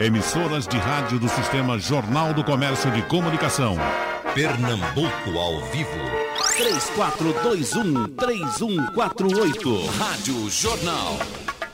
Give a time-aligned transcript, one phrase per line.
[0.00, 3.76] Emissoras de rádio do Sistema Jornal do Comércio de Comunicação.
[4.34, 5.88] Pernambuco ao vivo.
[8.16, 9.86] 3421-3148.
[9.96, 11.16] Rádio Jornal.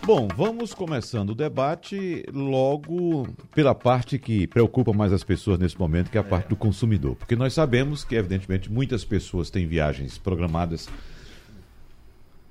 [0.04, 6.10] Bom, vamos começando o debate logo pela parte que preocupa mais as pessoas nesse momento,
[6.10, 7.16] que é a parte do consumidor.
[7.16, 10.90] Porque nós sabemos que, evidentemente, muitas pessoas têm viagens programadas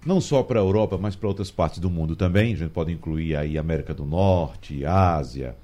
[0.06, 2.54] não só para a Europa, mas para outras partes do mundo também.
[2.54, 5.56] A gente pode incluir aí América do Norte, Ásia.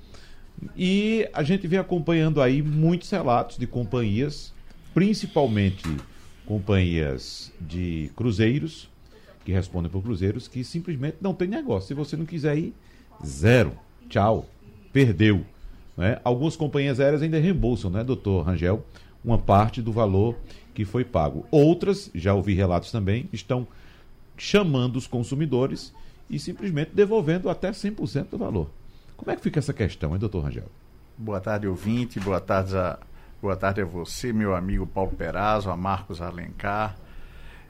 [0.76, 4.54] E a gente vem acompanhando aí muitos relatos de companhias,
[4.94, 5.84] principalmente
[6.46, 8.90] companhias de cruzeiros,
[9.44, 11.88] que respondem por cruzeiros, que simplesmente não tem negócio.
[11.88, 12.74] Se você não quiser ir,
[13.26, 13.74] zero.
[14.10, 14.48] Tchau.
[14.92, 15.46] Perdeu.
[15.98, 16.20] Né?
[16.24, 18.86] Algumas companhias aéreas ainda reembolsam, né, doutor Rangel,
[19.24, 20.36] uma parte do valor
[20.74, 21.46] que foi pago.
[21.52, 23.68] Outras, já ouvi relatos também, estão
[24.38, 25.94] chamando os consumidores
[26.30, 28.70] e simplesmente devolvendo até 100% do valor.
[29.16, 30.70] Como é que fica essa questão, hein, doutor Rangel?
[31.18, 32.20] Boa tarde, ouvinte.
[32.20, 33.00] Boa tarde a,
[33.42, 36.98] boa tarde a você, meu amigo Paulo Perazzo, a Marcos Alencar.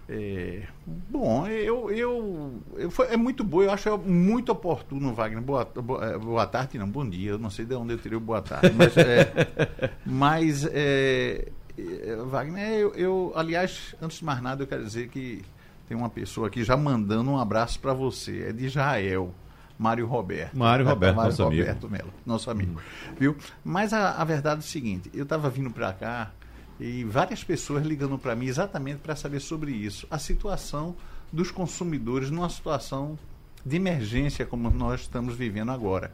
[0.07, 5.41] É, bom, eu, eu, eu foi, é muito bom, eu acho muito oportuno, Wagner.
[5.41, 7.31] Boa, boa, é, boa, tarde, não, bom dia.
[7.31, 12.15] Eu não sei de onde eu tirei o boa tarde, mas, é, mas é, é,
[12.27, 15.43] Wagner, eu, eu, aliás, antes de mais nada, eu quero dizer que
[15.87, 18.47] tem uma pessoa aqui já mandando um abraço para você.
[18.49, 19.33] É de Israel.
[19.77, 20.57] Mário Roberto.
[20.57, 21.89] Mário Roberto, Mário nosso Roberto amigo.
[21.89, 22.81] Melo, nosso amigo.
[23.19, 23.35] Viu?
[23.63, 26.31] Mas a, a verdade é o seguinte: eu estava vindo para cá
[26.79, 30.07] e várias pessoas ligando para mim exatamente para saber sobre isso.
[30.09, 30.95] A situação
[31.31, 33.19] dos consumidores numa situação
[33.65, 36.11] de emergência como nós estamos vivendo agora.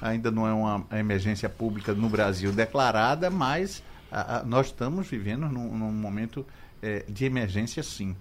[0.00, 5.48] Ainda não é uma emergência pública no Brasil declarada, mas a, a, nós estamos vivendo
[5.48, 6.46] num, num momento
[6.80, 8.16] é, de emergência sim.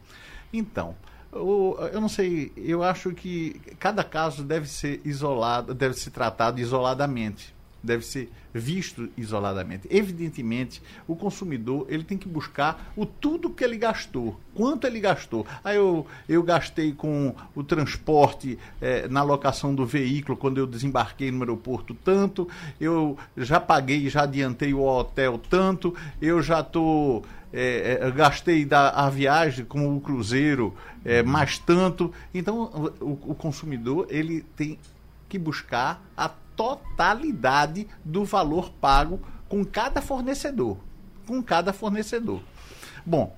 [0.54, 0.96] Então,
[1.32, 6.60] o, eu não sei, eu acho que cada caso deve ser isolado, deve ser tratado
[6.60, 9.88] isoladamente, deve ser visto isoladamente.
[9.90, 15.48] Evidentemente, o consumidor ele tem que buscar o tudo que ele gastou, quanto ele gastou.
[15.64, 21.32] Aí eu, eu gastei com o transporte eh, na locação do veículo quando eu desembarquei
[21.32, 22.48] no aeroporto tanto,
[22.80, 27.24] eu já paguei, já adiantei o hotel tanto, eu já estou
[27.54, 32.14] é, é, gastei da, a viagem com o cruzeiro é, mais tanto.
[32.34, 34.80] Então, o, o, consumidor ele tem
[35.28, 39.20] que buscar a totalidade do valor pago
[39.50, 40.78] com cada fornecedor.
[41.26, 42.42] Com cada fornecedor.
[43.06, 43.36] Bom,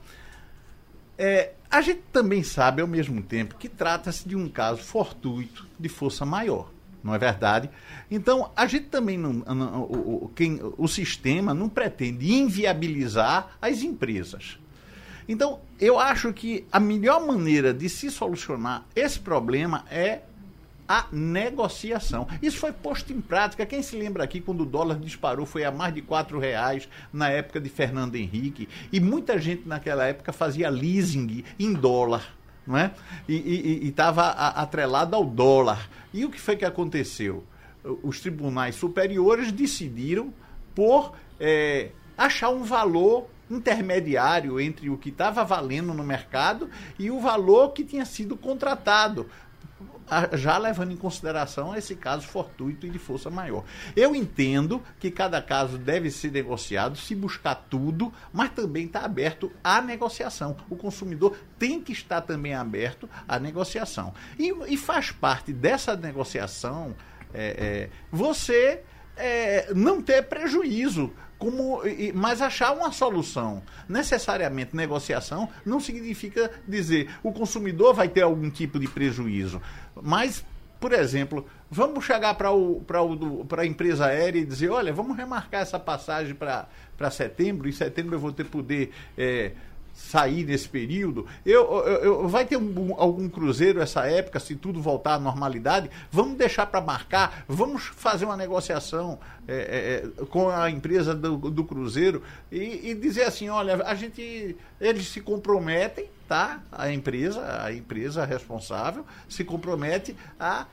[1.17, 5.89] é, a gente também sabe ao mesmo tempo que trata-se de um caso fortuito de
[5.89, 6.72] força maior
[7.03, 7.69] não é verdade?
[8.09, 9.33] Então, a gente também não.
[9.33, 14.57] não o, quem, o sistema não pretende inviabilizar as empresas.
[15.27, 20.21] Então, eu acho que a melhor maneira de se solucionar esse problema é
[20.87, 22.27] a negociação.
[22.41, 23.65] Isso foi posto em prática.
[23.65, 27.29] Quem se lembra aqui quando o dólar disparou foi a mais de quatro reais na
[27.29, 32.91] época de Fernando Henrique e muita gente naquela época fazia leasing em dólar não é?
[33.27, 35.89] E estava atrelado ao dólar.
[36.13, 37.43] E o que foi que aconteceu?
[38.01, 40.33] Os tribunais superiores decidiram
[40.73, 47.19] por é, achar um valor intermediário entre o que estava valendo no mercado e o
[47.19, 49.29] valor que tinha sido contratado
[50.33, 53.63] já levando em consideração esse caso fortuito e de força maior.
[53.95, 59.51] Eu entendo que cada caso deve ser negociado, se buscar tudo, mas também está aberto
[59.63, 60.55] à negociação.
[60.69, 64.13] O consumidor tem que estar também aberto à negociação.
[64.37, 66.95] E, e faz parte dessa negociação
[67.33, 68.83] é, é, você
[69.17, 71.81] é, não ter prejuízo como,
[72.13, 73.61] mas achar uma solução.
[73.87, 79.61] Necessariamente negociação não significa dizer o consumidor vai ter algum tipo de prejuízo.
[80.01, 80.45] Mas,
[80.79, 82.49] por exemplo, vamos chegar para
[83.61, 86.67] a empresa aérea e dizer, olha, vamos remarcar essa passagem para
[87.11, 88.91] setembro, em setembro eu vou ter poder.
[89.17, 89.51] É,
[89.93, 91.25] sair nesse período.
[91.45, 95.89] Eu, eu, eu vai ter um, algum cruzeiro essa época, se tudo voltar à normalidade.
[96.11, 101.63] Vamos deixar para marcar, vamos fazer uma negociação é, é, com a empresa do, do
[101.63, 106.61] cruzeiro e, e, dizer assim, olha, a gente, eles se comprometem, tá?
[106.71, 110.65] A empresa, a empresa responsável se compromete a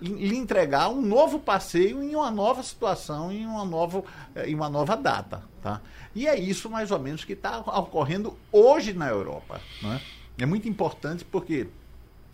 [0.00, 4.02] lhe entregar um novo passeio em uma nova situação, em uma nova,
[4.44, 5.42] em uma nova data.
[5.62, 5.80] Tá?
[6.16, 9.60] E é isso mais ou menos que está ocorrendo hoje na Europa.
[9.82, 10.00] Né?
[10.38, 11.66] É muito importante porque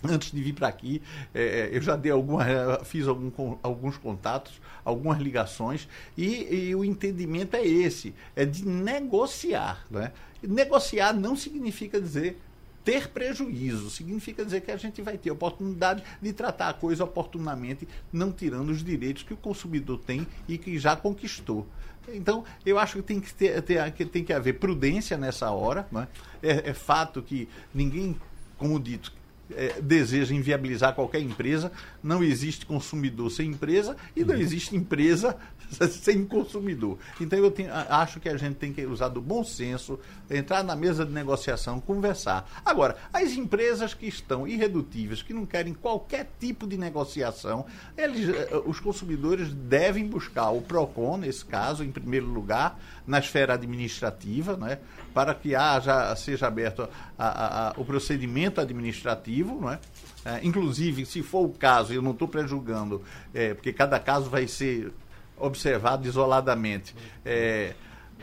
[0.05, 1.02] antes de vir para aqui,
[1.34, 2.44] é, eu já dei alguma,
[2.84, 9.84] fiz algum, alguns contatos, algumas ligações, e, e, o entendimento é esse, é de negociar.
[9.90, 10.12] Né?
[10.40, 12.38] Negociar não significa dizer
[12.84, 13.90] ter prejuízo.
[13.90, 18.70] Significa dizer que a gente vai ter oportunidade de tratar a coisa oportunamente, não tirando
[18.70, 21.67] os direitos que o consumidor tem e que já conquistou.
[22.08, 25.87] Então, eu acho que tem que, ter, ter, que, tem que haver prudência nessa hora.
[25.90, 26.08] Né?
[26.43, 28.16] É, é fato que ninguém,
[28.58, 29.12] como dito,
[29.56, 31.72] é, deseja inviabilizar qualquer empresa.
[32.02, 35.37] Não existe consumidor sem empresa e não existe empresa
[35.90, 36.99] sem consumidor.
[37.20, 39.99] Então eu tenho, acho que a gente tem que usar do bom senso,
[40.31, 42.49] entrar na mesa de negociação, conversar.
[42.64, 47.66] Agora, as empresas que estão irredutíveis, que não querem qualquer tipo de negociação,
[47.96, 53.55] eles, eh, os consumidores devem buscar o PROCON, nesse caso, em primeiro lugar, na esfera
[53.55, 54.78] administrativa, né,
[55.12, 56.88] para que haja, seja aberto
[57.18, 59.78] a, a, a, o procedimento administrativo, não é?
[60.24, 63.02] É, inclusive, se for o caso, eu não estou prejulgando,
[63.34, 64.92] é, porque cada caso vai ser
[65.36, 66.94] observado isoladamente,
[67.24, 67.74] é,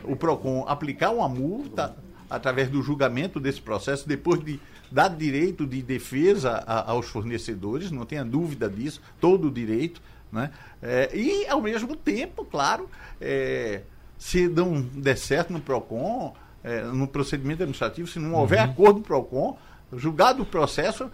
[0.04, 1.94] o PROCON aplicar uma multa
[2.28, 4.58] através do julgamento desse processo, depois de
[4.90, 10.00] dar direito de defesa a, aos fornecedores, não tenha dúvida disso, todo o direito,
[10.32, 10.50] né?
[10.80, 12.88] É, e, ao mesmo tempo, claro,
[13.20, 13.82] é,
[14.16, 18.70] se não der certo no PROCON, é, no procedimento administrativo, se não houver uhum.
[18.70, 19.58] acordo do PROCON,
[19.96, 21.10] julgado o processo,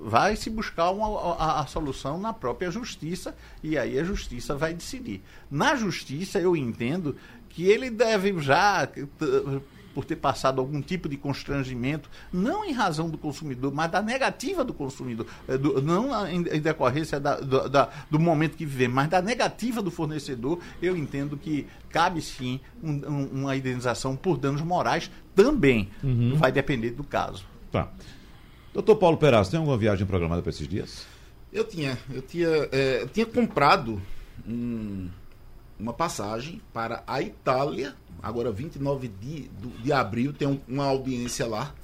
[0.00, 4.74] vai se buscar uma, a, a, solução na própria justiça e aí a justiça vai
[4.74, 5.22] decidir.
[5.50, 7.16] Na justiça, eu entendo
[7.48, 8.88] que ele deve já,
[9.94, 14.64] por ter passado algum tipo de constrangimento, não em razão do consumidor, mas da negativa
[14.64, 18.94] do consumidor, eh, do, não em, em decorrência da, do, da, do, momento que vivemos,
[18.94, 24.38] mas da negativa do fornecedor, eu entendo que cabe sim um, um, uma indenização por
[24.38, 25.88] danos morais também.
[26.02, 26.34] Uhum.
[26.36, 27.44] Vai depender do caso.
[27.70, 27.88] Tá.
[28.72, 31.06] Doutor Paulo Peraz, tem alguma viagem programada para esses dias?
[31.52, 31.98] Eu tinha.
[32.10, 34.00] Eu tinha, é, eu tinha comprado
[34.48, 35.08] um,
[35.82, 39.50] uma passagem para a Itália, agora 29 de,
[39.82, 41.74] de abril, tem uma audiência lá.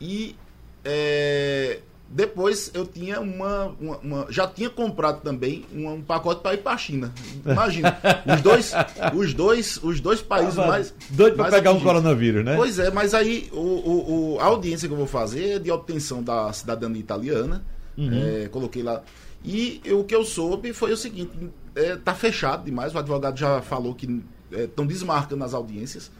[0.00, 0.36] E
[0.84, 6.54] é, depois eu tinha uma, uma, uma, Já tinha comprado também um, um pacote para
[6.54, 7.12] ir para a China.
[7.44, 7.98] Imagina.
[8.32, 8.72] os dois,
[9.12, 10.94] os dois, os dois países ah, mais.
[11.10, 12.54] Doido para pegar um coronavírus, né?
[12.54, 15.72] Pois é, mas aí o, o, o, a audiência que eu vou fazer é de
[15.72, 17.64] obtenção da cidadania italiana.
[17.96, 18.10] Uhum.
[18.12, 19.02] É, coloquei lá.
[19.44, 21.32] E o que eu soube foi o seguinte:
[21.78, 22.94] é, tá fechado demais.
[22.94, 26.10] O advogado já falou que estão é, desmarcando as audiências.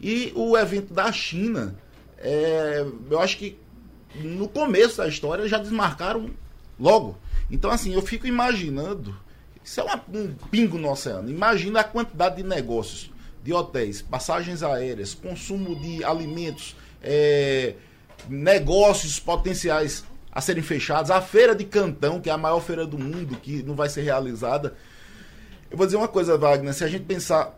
[0.00, 1.76] E o evento da China,
[2.18, 3.58] é, eu acho que
[4.16, 6.30] no começo da história já desmarcaram
[6.78, 7.16] logo.
[7.50, 9.16] Então, assim, eu fico imaginando.
[9.64, 11.30] Isso é uma, um pingo no oceano.
[11.30, 13.10] Imagina a quantidade de negócios,
[13.42, 17.74] de hotéis, passagens aéreas, consumo de alimentos, é,
[18.28, 21.10] negócios potenciais a serem fechados.
[21.10, 24.02] A feira de Cantão, que é a maior feira do mundo, que não vai ser
[24.02, 24.74] realizada.
[25.70, 26.72] Eu vou dizer uma coisa, Wagner.
[26.74, 27.54] Se a gente pensar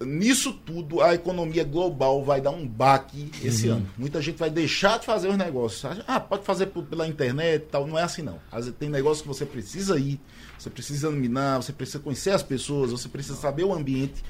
[0.00, 3.76] nisso tudo, a economia global vai dar um baque esse uhum.
[3.76, 3.90] ano.
[3.96, 5.84] Muita gente vai deixar de fazer os negócios.
[6.06, 7.86] Ah, pode fazer pela internet e tal.
[7.86, 8.38] Não é assim, não.
[8.78, 10.20] Tem negócio que você precisa ir,
[10.58, 14.22] você precisa eliminar, você precisa conhecer as pessoas, você precisa saber o ambiente.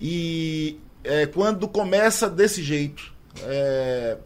[0.00, 4.16] E é, quando começa desse jeito, é,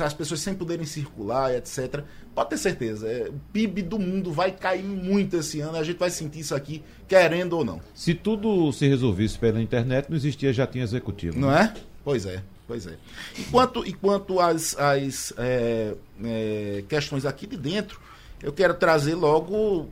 [0.00, 2.02] as pessoas sem poderem circular, etc.,
[2.34, 5.98] pode ter certeza, é, o PIB do mundo vai cair muito esse ano, a gente
[5.98, 7.80] vai sentir isso aqui, querendo ou não.
[7.94, 11.38] Se tudo se resolvesse pela internet, não existia já tinha executivo.
[11.38, 11.72] Não né?
[11.74, 11.80] é?
[12.04, 12.96] Pois é, pois é.
[13.38, 18.00] Enquanto, enquanto as, as é, é, questões aqui de dentro,
[18.42, 19.88] eu quero trazer logo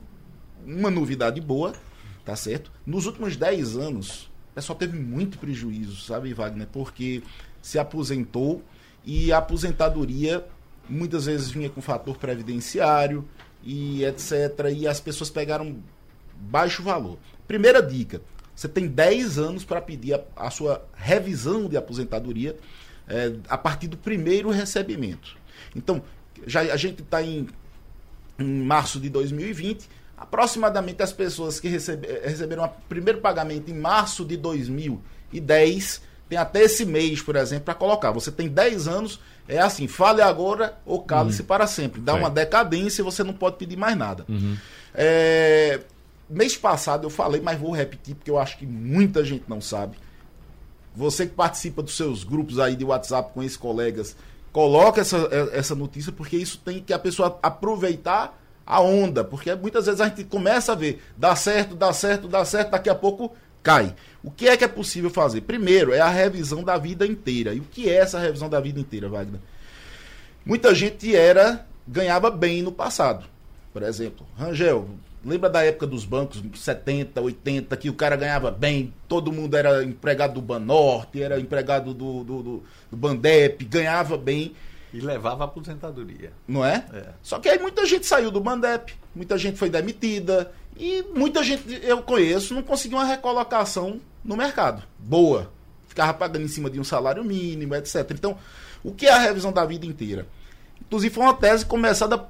[0.65, 1.73] uma novidade boa,
[2.23, 2.71] tá certo?
[2.85, 6.67] Nos últimos 10 anos, o pessoal teve muito prejuízo, sabe, Wagner?
[6.71, 7.23] Porque
[7.61, 8.61] se aposentou
[9.05, 10.45] e a aposentadoria
[10.87, 13.27] muitas vezes vinha com fator previdenciário
[13.63, 14.71] e etc.
[14.75, 15.77] E as pessoas pegaram
[16.35, 17.17] baixo valor.
[17.47, 18.21] Primeira dica:
[18.55, 22.57] você tem 10 anos para pedir a, a, sua revisão de aposentadoria
[23.07, 25.37] é, a partir do primeiro recebimento.
[25.75, 26.01] Então,
[26.45, 27.47] já a gente está em,
[28.39, 29.89] em março de 2020.
[30.15, 36.63] Aproximadamente as pessoas que recebe, receberam o primeiro pagamento em março de 2010 tem até
[36.63, 38.11] esse mês, por exemplo, para colocar.
[38.11, 41.47] Você tem 10 anos, é assim, fale agora ou cale-se uhum.
[41.47, 42.01] para sempre.
[42.01, 44.25] Dá uma decadência e você não pode pedir mais nada.
[44.27, 44.57] Uhum.
[44.93, 45.81] É,
[46.29, 49.97] mês passado eu falei, mas vou repetir porque eu acho que muita gente não sabe.
[50.95, 54.15] Você que participa dos seus grupos aí de WhatsApp com esses colegas,
[54.51, 59.53] coloca essa, é, essa notícia porque isso tem que a pessoa aproveitar a onda, porque
[59.55, 62.95] muitas vezes a gente começa a ver, dá certo, dá certo, dá certo, daqui a
[62.95, 63.33] pouco
[63.63, 63.95] cai.
[64.21, 65.41] O que é que é possível fazer?
[65.41, 67.53] Primeiro, é a revisão da vida inteira.
[67.53, 69.39] E o que é essa revisão da vida inteira, Wagner?
[70.45, 73.25] Muita gente era ganhava bem no passado.
[73.71, 74.87] Por exemplo, Rangel,
[75.25, 79.83] lembra da época dos bancos, 70, 80, que o cara ganhava bem, todo mundo era
[79.83, 84.53] empregado do Banorte, era empregado do, do, do, do Bandep, ganhava bem.
[84.93, 86.31] E levava a aposentadoria.
[86.47, 86.85] Não é?
[86.93, 87.05] É.
[87.23, 91.79] Só que aí muita gente saiu do Bandep, muita gente foi demitida e muita gente
[91.83, 94.83] eu conheço não conseguiu uma recolocação no mercado.
[94.99, 95.51] Boa.
[95.87, 98.09] Ficava pagando em cima de um salário mínimo, etc.
[98.11, 98.37] Então,
[98.83, 100.27] o que é a revisão da vida inteira?
[100.81, 102.27] Inclusive foi uma tese começada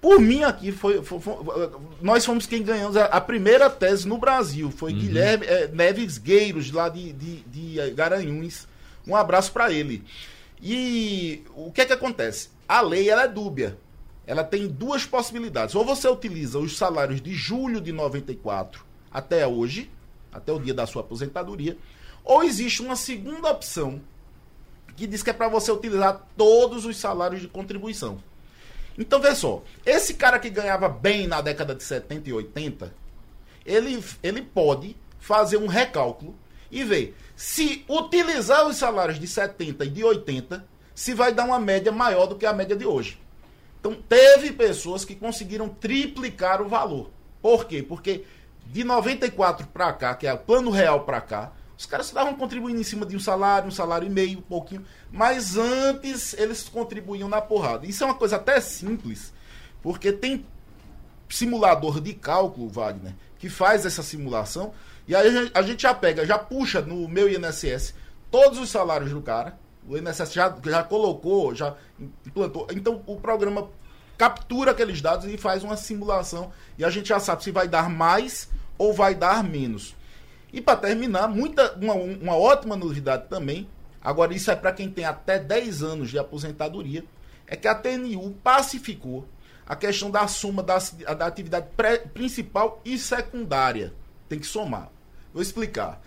[0.00, 0.72] por mim aqui.
[0.72, 1.70] Foi, foi- foi-
[2.02, 4.70] nós fomos quem ganhamos a, a primeira tese no Brasil.
[4.70, 8.66] Foi Guilherme eh, Neves Gueiros, lá de, de, de Garanhuns.
[9.06, 10.04] Um abraço para ele.
[10.60, 12.48] E o que é que acontece?
[12.68, 13.78] A lei ela é dúbia.
[14.28, 15.74] Ela tem duas possibilidades.
[15.74, 19.90] Ou você utiliza os salários de julho de 94 até hoje,
[20.30, 21.78] até o dia da sua aposentadoria,
[22.22, 24.02] ou existe uma segunda opção
[24.94, 28.22] que diz que é para você utilizar todos os salários de contribuição.
[28.98, 32.92] Então, vê só, esse cara que ganhava bem na década de 70 e 80,
[33.64, 36.34] ele, ele pode fazer um recálculo
[36.70, 41.58] e ver se utilizar os salários de 70 e de 80, se vai dar uma
[41.58, 43.18] média maior do que a média de hoje.
[43.80, 47.10] Então, teve pessoas que conseguiram triplicar o valor.
[47.40, 47.82] Por quê?
[47.82, 48.24] Porque
[48.66, 52.80] de 94 para cá, que é o plano real para cá, os caras estavam contribuindo
[52.80, 54.84] em cima de um salário, um salário e meio, um pouquinho.
[55.12, 57.86] Mas antes eles contribuíam na porrada.
[57.86, 59.32] Isso é uma coisa até simples,
[59.80, 60.44] porque tem
[61.28, 64.72] simulador de cálculo, Wagner, que faz essa simulação.
[65.06, 67.94] E aí a gente- já pega, já puxa no meu INSS
[68.30, 69.58] todos os salários do cara.
[69.88, 71.74] O INSS já, já colocou, já
[72.26, 72.66] implantou.
[72.70, 73.68] Então o programa
[74.18, 76.52] captura aqueles dados e faz uma simulação.
[76.76, 79.96] E a gente já sabe se vai dar mais ou vai dar menos.
[80.52, 83.68] E para terminar, muita, uma, uma ótima novidade também,
[84.00, 87.04] agora isso é para quem tem até 10 anos de aposentadoria,
[87.46, 89.26] é que a TNU pacificou
[89.66, 90.78] a questão da soma da,
[91.14, 93.92] da atividade pré- principal e secundária.
[94.28, 94.90] Tem que somar.
[95.32, 96.00] Vou explicar.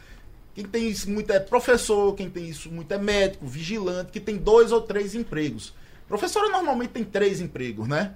[0.54, 4.38] Quem tem isso muito é professor, quem tem isso muito é médico, vigilante, que tem
[4.38, 5.74] dois ou três empregos.
[6.08, 8.16] Professora normalmente tem três empregos, né?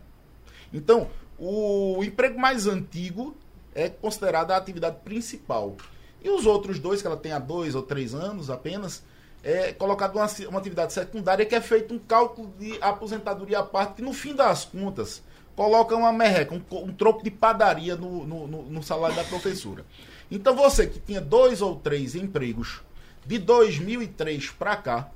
[0.73, 1.07] Então,
[1.39, 3.35] o emprego mais antigo
[3.73, 5.75] é considerado a atividade principal.
[6.21, 9.03] E os outros dois, que ela tem há dois ou três anos apenas,
[9.43, 13.95] é colocado uma, uma atividade secundária que é feito um cálculo de aposentadoria à parte,
[13.95, 15.21] que no fim das contas
[15.55, 19.85] coloca uma merreca, um, um troco de padaria no, no- no salário da professora.
[20.29, 22.81] Então você que tinha dois ou três empregos
[23.25, 25.09] de 2003 para cá,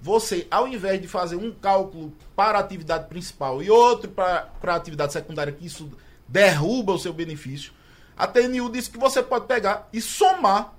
[0.00, 4.74] você, ao invés de fazer um cálculo para a atividade principal e outro para a
[4.74, 5.90] atividade secundária, que isso
[6.28, 7.72] derruba o seu benefício,
[8.16, 10.74] a TNU disse que você pode pegar e somar.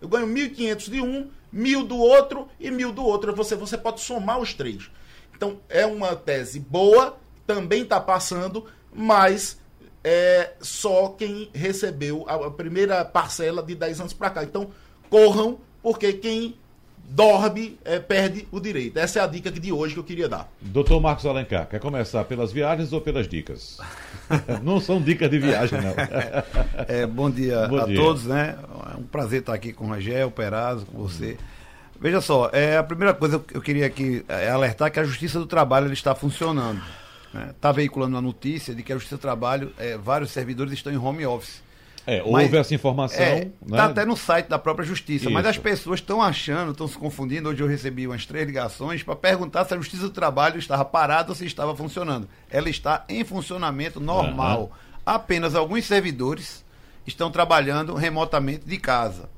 [0.00, 3.34] Eu ganho 1.500 de um, 1.000 do outro e 1.000 do outro.
[3.34, 4.90] Você, você pode somar os três.
[5.34, 9.58] Então, é uma tese boa, também está passando, mas
[10.04, 14.44] é só quem recebeu a, primeira parcela de 10 anos para cá.
[14.44, 14.68] Então,
[15.08, 16.54] corram, porque quem
[17.08, 18.98] dorme é, perde o direito.
[18.98, 20.50] Essa é a dica de hoje que eu queria dar.
[20.60, 23.78] Doutor Marcos Alencar, quer começar pelas viagens ou pelas dicas?
[24.62, 25.94] não são dicas de viagem, não.
[26.86, 27.96] É, bom dia Bom a dia.
[27.96, 28.56] todos, né?
[28.92, 31.36] É um prazer estar aqui com o Rangel, Perazzo, com você.
[32.00, 35.38] Veja só, é, a primeira coisa que eu queria aqui é alertar que a Justiça
[35.38, 36.82] do Trabalho ela está funcionando.
[37.50, 40.96] Está veiculando a notícia de que a Justiça do Trabalho, é, vários servidores estão em
[40.96, 41.62] home office.
[42.06, 43.18] É, Mas- houve essa informação.
[43.24, 43.76] É, né?
[43.78, 45.50] tá até no site da própria justiça, mas Isso.
[45.50, 47.48] as pessoas estão achando, estão se confundindo.
[47.48, 51.30] Hoje eu recebi umas três ligações para perguntar se a Justiça do Trabalho estava parada
[51.30, 52.28] ou se estava funcionando.
[52.50, 54.70] Ela está em funcionamento normal.
[55.04, 56.62] Apenas alguns servidores
[57.06, 59.28] estão trabalhando remotamente de casa.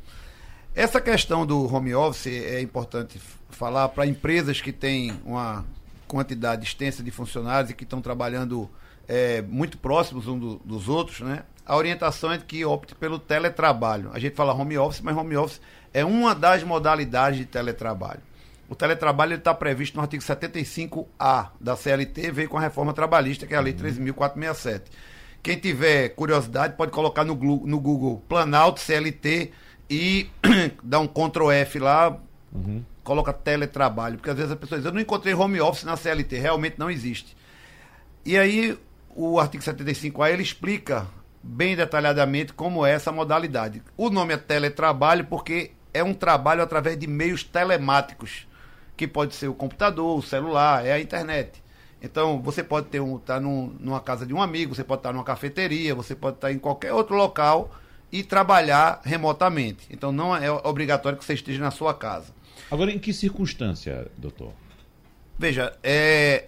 [0.74, 5.64] Essa questão do home office é importante falar para empresas que têm uma
[6.06, 8.70] quantidade extensa de funcionários e que estão trabalhando
[9.08, 11.42] é, muito próximos um do- dos outros, né?
[11.64, 14.10] A orientação é que opte pelo teletrabalho.
[14.12, 15.60] A gente fala home office, mas home office
[15.92, 18.20] é uma das modalidades de teletrabalho.
[18.68, 23.54] O teletrabalho está previsto no artigo 75A da CLT, veio com a reforma trabalhista, que
[23.54, 24.82] é a Lei 13.467.
[25.42, 29.52] Quem tiver curiosidade pode colocar no, no Google Planalto CLT
[29.88, 30.28] e
[30.82, 32.18] dar um Ctrl F lá,
[33.06, 36.38] coloca teletrabalho, porque às vezes a pessoa diz, eu não encontrei home office na CLT,
[36.38, 37.36] realmente não existe.
[38.24, 38.76] E aí
[39.14, 41.06] o artigo 75A ele explica
[41.40, 43.80] bem detalhadamente como é essa modalidade.
[43.96, 48.48] O nome é teletrabalho porque é um trabalho através de meios telemáticos,
[48.96, 51.62] que pode ser o computador, o celular, é a internet.
[52.02, 55.12] Então, você pode ter um, estar num, numa casa de um amigo, você pode estar
[55.12, 57.70] numa cafeteria, você pode estar em qualquer outro local
[58.10, 59.86] e trabalhar remotamente.
[59.90, 62.35] Então, não é obrigatório que você esteja na sua casa.
[62.70, 64.52] Agora, em que circunstância, doutor?
[65.38, 66.46] Veja, é,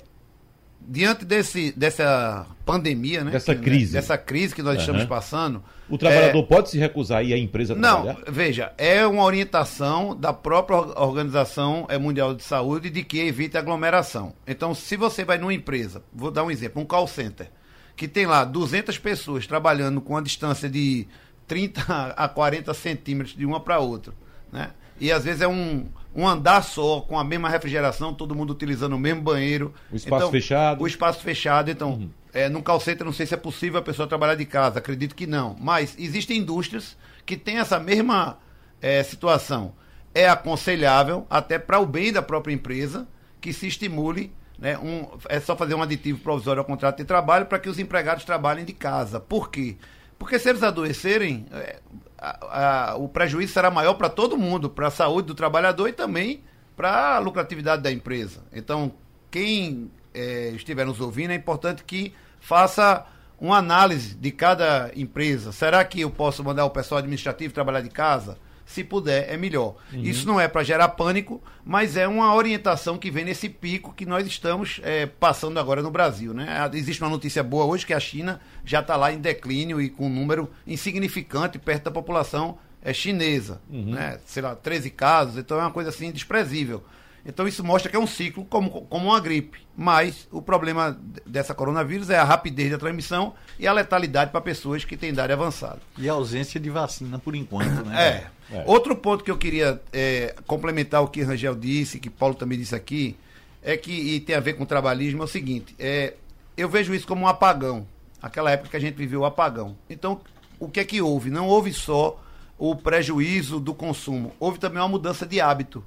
[0.80, 3.30] diante desse, dessa pandemia, né?
[3.32, 3.92] Dessa que- crise.
[3.92, 4.80] Dessa crise que nós Aham.
[4.82, 5.62] estamos passando.
[5.88, 8.30] O trabalhador é, pode se recusar a ir à empresa Não, trabalhar?
[8.30, 13.56] veja, é uma orientação da própria Or- Organização eh, Mundial de Saúde de que evite
[13.56, 14.34] aglomeração.
[14.46, 17.50] Então, se você vai numa empresa, vou dar um exemplo, um call center,
[17.96, 21.06] que tem lá 200 pessoas trabalhando com uma distância de
[21.46, 21.82] 30
[22.16, 24.12] a 40 centímetros de uma para outra,
[24.52, 24.70] né?
[25.00, 28.94] E às vezes é um, um andar só, com a mesma refrigeração, todo mundo utilizando
[28.94, 29.72] o mesmo banheiro.
[29.92, 30.82] O espaço fechado.
[30.82, 34.08] O espaço fechado, então, é, num call center não sei se é possível a pessoa
[34.08, 35.56] trabalhar de casa, acredito que não.
[35.60, 38.38] Mas existem indústrias que têm essa mesma
[38.80, 39.74] é, situação.
[40.14, 43.06] É aconselhável, até para o bem da própria empresa,
[43.40, 44.32] que se estimule.
[44.58, 47.78] Né, um, é só fazer um aditivo provisório ao contrato de trabalho para que os
[47.78, 49.20] empregados trabalhem de casa.
[49.20, 49.76] Por quê?
[50.18, 51.78] Porque se eles adoecerem, é,
[52.18, 55.92] a- a- o prejuízo será maior para todo mundo, para a saúde do trabalhador e
[55.92, 56.42] também
[56.76, 58.40] para a lucratividade da empresa.
[58.52, 58.92] Então,
[59.30, 63.04] quem eh, estiver nos ouvindo, é importante que faça
[63.38, 65.52] uma análise de cada empresa.
[65.52, 68.36] Será que eu posso mandar o pessoal administrativo trabalhar de casa?
[68.68, 69.76] Se puder, é melhor.
[69.90, 74.04] Isso não é para gerar pânico, mas é uma orientação que vem nesse pico que
[74.04, 76.34] nós estamos eh, passando agora no Brasil.
[76.34, 76.46] Né?
[76.50, 79.88] Ah, Existe uma notícia boa hoje que a China já está lá em declínio e
[79.88, 83.60] com um número insignificante perto da população eh, chinesa.
[83.70, 84.20] Né?
[84.26, 86.84] Sei lá, 13 casos, então é uma coisa assim desprezível.
[87.28, 89.60] Então isso mostra que é um ciclo como, como uma gripe.
[89.76, 94.82] Mas o problema dessa coronavírus é a rapidez da transmissão e a letalidade para pessoas
[94.82, 95.78] que têm idade avançada.
[95.98, 98.28] E a ausência de vacina por enquanto, né?
[98.50, 98.64] É.
[98.64, 102.74] Outro ponto que eu queria é, complementar o que Rangel disse, que Paulo também disse
[102.74, 103.14] aqui,
[103.62, 106.14] é que, e tem a ver com o trabalhismo, é o seguinte, é,
[106.56, 107.86] eu vejo isso como um apagão.
[108.22, 109.76] Aquela época que a gente viveu o apagão.
[109.90, 110.22] Então,
[110.58, 111.30] o que é que houve?
[111.30, 112.18] Não houve só
[112.56, 115.84] o prejuízo do consumo, houve também uma mudança de hábito.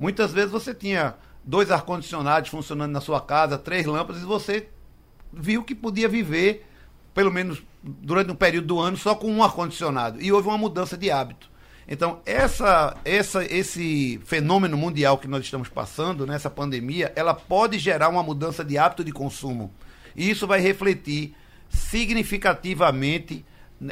[0.00, 1.14] Muitas vezes você tinha
[1.44, 4.66] dois ar-condicionados funcionando na sua casa, três lâmpadas, e você
[5.30, 6.66] viu que podia viver,
[7.12, 10.18] pelo menos durante um período do ano, só com um ar-condicionado.
[10.18, 11.50] E houve uma mudança de hábito.
[11.86, 18.08] Então, essa, essa, esse fenômeno mundial que nós estamos passando, nessa pandemia, ela pode gerar
[18.08, 19.70] uma mudança de hábito de consumo.
[20.16, 21.34] E isso vai refletir
[21.68, 23.44] significativamente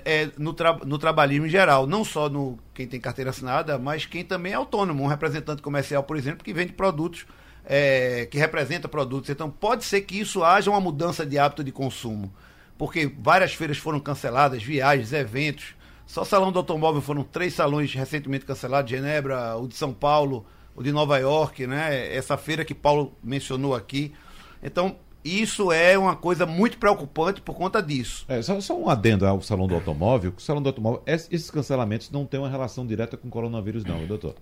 [0.04, 1.86] é, no, tra no trabalhismo em geral.
[1.86, 6.02] Não só no quem tem carteira assinada, mas quem também é autônomo, um representante comercial,
[6.02, 7.26] por exemplo, que vende produtos,
[7.64, 9.30] é, que representa produtos.
[9.30, 12.32] Então, pode ser que isso haja uma mudança de hábito de consumo.
[12.76, 15.74] Porque várias feiras foram canceladas, viagens, eventos.
[16.06, 20.82] Só salão do automóvel foram três salões recentemente cancelados, Genebra, o de São Paulo, o
[20.82, 22.14] de Nova York, né?
[22.14, 24.14] Essa feira que Paulo mencionou aqui.
[24.62, 28.24] Então, isso é uma coisa muito preocupante por conta disso.
[28.28, 30.32] É, só, só um adendo ao Salão do Automóvel.
[30.36, 33.84] O Salão do Automóvel, es- esses cancelamentos não têm uma relação direta com o coronavírus,
[33.84, 34.34] não, doutor.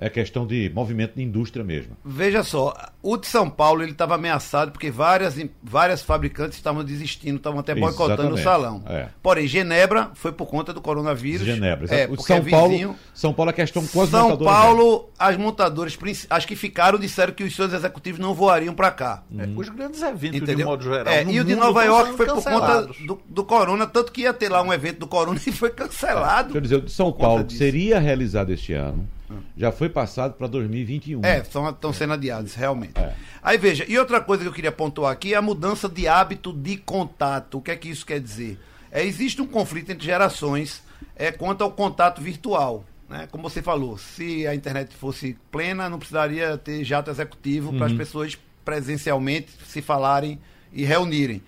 [0.00, 1.96] É questão de movimento de indústria mesmo.
[2.04, 7.36] Veja só, o de São Paulo ele estava ameaçado porque várias, várias fabricantes estavam desistindo,
[7.36, 8.82] estavam até boicotando o salão.
[8.86, 9.08] é.
[9.20, 11.44] Porém, Genebra foi por conta do coronavírus.
[11.44, 11.92] Genebra.
[11.92, 12.96] É, O porque São é Paulo, vizinho.
[13.12, 15.98] São Paulo é questão com as São Paulo, as montadoras,
[16.30, 19.24] as que ficaram, disseram que os seus executivos não voariam para cá.
[19.36, 20.56] É, Os grandes eventos, Entendeu?
[20.58, 21.12] de modo geral.
[21.12, 22.96] É, no e o de Nova York foi por conta cancelados.
[23.06, 26.52] do, do Corona, tanto que ia ter lá um evento do Corona e foi cancelado.
[26.52, 27.44] Quer dizer, o de São Paulo.
[27.44, 27.50] Hum.
[27.50, 29.08] seria realizado este ano,
[29.56, 31.24] já foi passado para 2021.
[31.24, 32.98] É, estão sendo adiados, realmente.
[32.98, 33.14] É.
[33.42, 36.52] Aí veja, e outra coisa que eu queria pontuar aqui é a mudança de hábito
[36.52, 37.58] de contato.
[37.58, 38.58] O que é que isso quer dizer?
[38.90, 40.82] É, existe um conflito entre gerações
[41.14, 42.84] é, quanto ao contato virtual.
[43.08, 43.26] Né?
[43.30, 47.92] Como você falou, se a internet fosse plena, não precisaria ter jato executivo para as
[47.92, 50.38] pessoas presencialmente se falarem
[50.72, 51.42] e reunirem.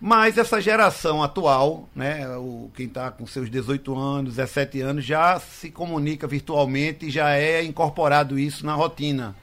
[0.00, 5.40] Mas essa geração atual, né, o, quem está com seus 18 anos, 17 anos, já
[5.40, 9.34] se comunica virtualmente e já é incorporado isso na rotina.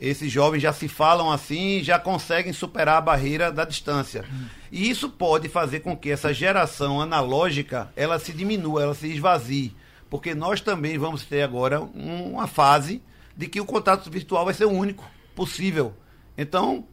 [0.00, 4.24] Esses jovens já se falam assim e já conseguem superar a barreira da distância.
[4.70, 9.74] E isso pode fazer com que essa geração analógica ela se diminua, ela se esvazie.
[10.08, 13.02] Porque nós também vamos ter agora um- uma fase
[13.36, 15.02] de que o contato virtual vai ser o único
[15.34, 15.94] possível.
[16.38, 16.86] Então,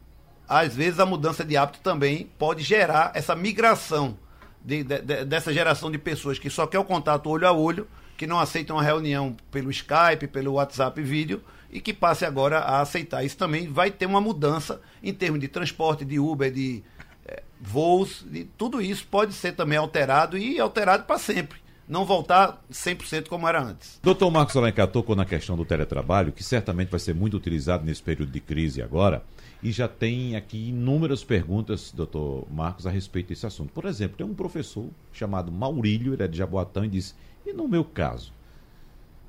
[0.48, 4.18] às vezes a mudança de hábito também pode gerar essa migração
[4.64, 7.88] de- de- de- dessa geração de pessoas que só quer o contato olho a olho,
[8.18, 12.80] que não aceitam a reunião pelo Skype, pelo WhatsApp vídeo e que passe agora a
[12.82, 13.24] aceitar.
[13.24, 16.84] Isso também vai ter uma mudança em termos de transporte, de Uber, de
[17.26, 21.64] eh, voos, de, tudo isso pode ser também alterado e alterado para sempre.
[21.90, 24.00] Não voltar 100% como era antes.
[24.02, 28.02] Doutor Marcos Alencar tocou na questão do teletrabalho, que certamente vai ser muito utilizado nesse
[28.02, 29.22] período de crise agora,
[29.64, 33.72] e já tem aqui inúmeras perguntas, doutor Marcos, a respeito desse assunto.
[33.72, 37.66] Por exemplo, tem um professor chamado Maurílio, ele é de Jaboatão, e diz, e no
[37.66, 38.34] meu caso,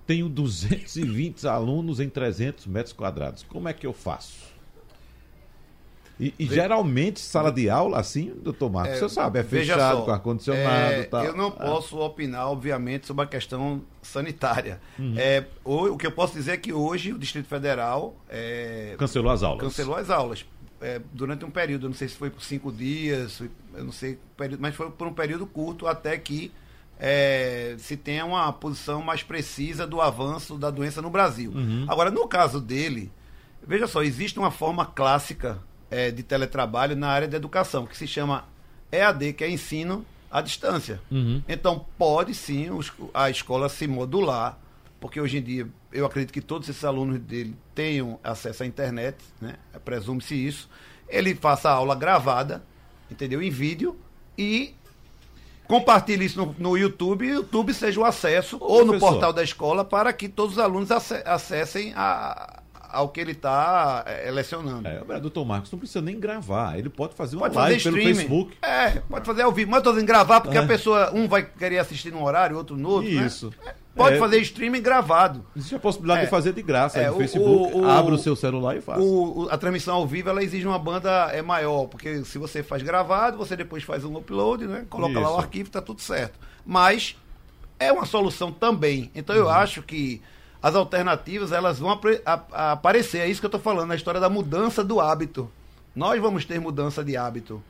[0.05, 4.54] tenho 220 alunos em 300 metros quadrados, como é que eu faço?
[6.19, 10.11] E, e geralmente, sala de aula, assim, doutor Marcos, você sabe, é fechado, só, com
[10.13, 11.25] ar-condicionado é, tal.
[11.25, 11.51] Eu não Ah.
[11.51, 14.81] posso opinar, obviamente, sobre a questão sanitária.
[14.99, 15.15] Uhum.
[15.17, 19.33] É, o, o que eu posso dizer é que hoje o Distrito Federal é, Cancelou
[19.33, 19.61] as aulas.
[19.65, 20.45] cancelou as aulas
[20.81, 21.87] é, durante um período.
[21.87, 23.41] Eu não sei se foi por cinco dias,
[23.75, 24.17] eu não sei,
[24.61, 26.53] mas foi por um período curto até que
[26.97, 31.51] é, se tenha uma posição mais precisa do avanço da doença no Brasil.
[31.51, 31.87] Uhum.
[31.89, 33.11] Agora, no caso dele,
[33.67, 35.59] veja só, existe uma forma clássica
[35.91, 38.45] é, de teletrabalho na área da educação, que se chama
[38.93, 41.01] EAD, que é ensino à distância.
[41.11, 41.43] Uhum.
[41.49, 44.59] Então, pode sim os- a escola se modular,
[45.01, 49.17] porque hoje em dia eu acredito que todos esses alunos dele tenham acesso à internet,
[49.41, 49.55] né?
[49.85, 50.69] presume-se isso.
[51.09, 52.65] Ele faça a aula gravada,
[53.11, 53.41] entendeu?
[53.43, 53.97] Em vídeo
[54.37, 54.75] e
[55.69, 59.11] compartilhe isso no, no YouTube e o YouTube seja o acesso Ô, ou no professor.
[59.13, 62.63] portal da escola para que todos os alunos ace- acessem a-
[62.95, 64.87] ao que ele está lecionando.
[64.89, 67.83] É, o doutor Marcos não precisa nem gravar, ele pode fazer uma Pode fazer live
[67.83, 68.17] pelo streaming.
[68.19, 68.57] Facebook.
[68.63, 69.71] É, pode fazer ao vivo.
[69.71, 70.61] Mas eu tô dizendo gravar porque É.
[70.61, 73.11] a pessoa, um vai querer assistir num horário, outro no outro.
[73.11, 73.27] né?
[73.27, 73.53] Isso.
[73.95, 74.19] Pode É.
[74.19, 75.47] fazer streaming gravado.
[75.55, 76.25] Existe a possibilidade É.
[76.25, 77.77] de fazer de graça É, no o- Facebook.
[77.77, 79.01] o- Abra o seu celular e faça.
[79.01, 82.61] O- o- a transmissão ao vivo ela exige uma banda é maior, porque se você
[82.63, 84.85] faz gravado, você depois faz um upload, né?
[84.91, 85.41] Coloca lá o Isso.
[85.43, 86.37] arquivo, tá tudo certo.
[86.67, 87.17] Mas
[87.79, 89.13] é uma solução também.
[89.15, 89.43] Então Uhum.
[89.43, 90.21] eu acho que
[90.65, 93.19] as alternativas elas vão apre- a- a- aparecer.
[93.19, 95.51] É isso que eu estou falando, a história da mudança do hábito.
[95.95, 97.63] Nós vamos ter mudança de hábito.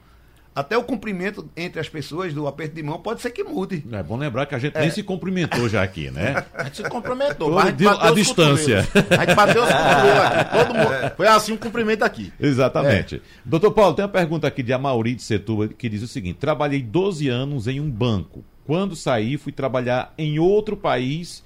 [0.54, 3.85] Até o cumprimento entre as pessoas do aperto de mão pode ser que mude.
[3.90, 6.44] É bom lembrar que a gente nem se cumprimentou já aqui, né?
[6.54, 8.78] A gente se cumprimentou, mas a gente os distância.
[9.18, 10.72] A gente bateu os cotovelos aqui.
[10.72, 11.11] Mundo...
[11.18, 12.33] Foi assim um cumprimento aqui.
[12.38, 13.20] Exatamente.
[13.44, 16.80] Doutor Paulo, tem uma pergunta aqui de Amauri de Setuba que diz o seguinte: trabalhei
[16.80, 18.44] 12 anos em um banco.
[18.64, 21.42] Quando saí, fui trabalhar em outro país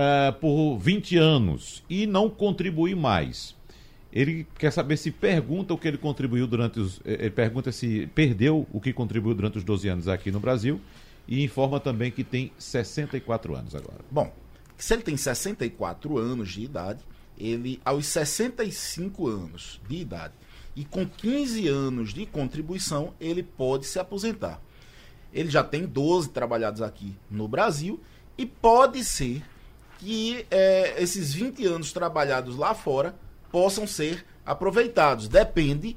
[0.00, 3.56] ah, por 20 anos e não contribuí mais.
[4.12, 7.00] Ele quer saber se pergunta o que ele contribuiu durante os.
[7.04, 10.80] eh, Ele pergunta se perdeu o que contribuiu durante os 12 anos aqui no Brasil
[11.26, 13.98] e informa também que tem 64 anos agora.
[14.08, 14.32] Bom,
[14.76, 17.00] se ele tem 64 anos de idade,
[17.36, 20.34] ele, aos 65 anos de idade
[20.76, 24.62] e com 15 anos de contribuição, ele pode se aposentar.
[25.34, 28.00] Ele já tem 12 trabalhados aqui no Brasil
[28.38, 29.42] e pode ser
[29.98, 33.14] que eh, esses 20 anos trabalhados lá fora
[33.50, 35.28] possam ser aproveitados.
[35.28, 35.96] Depende,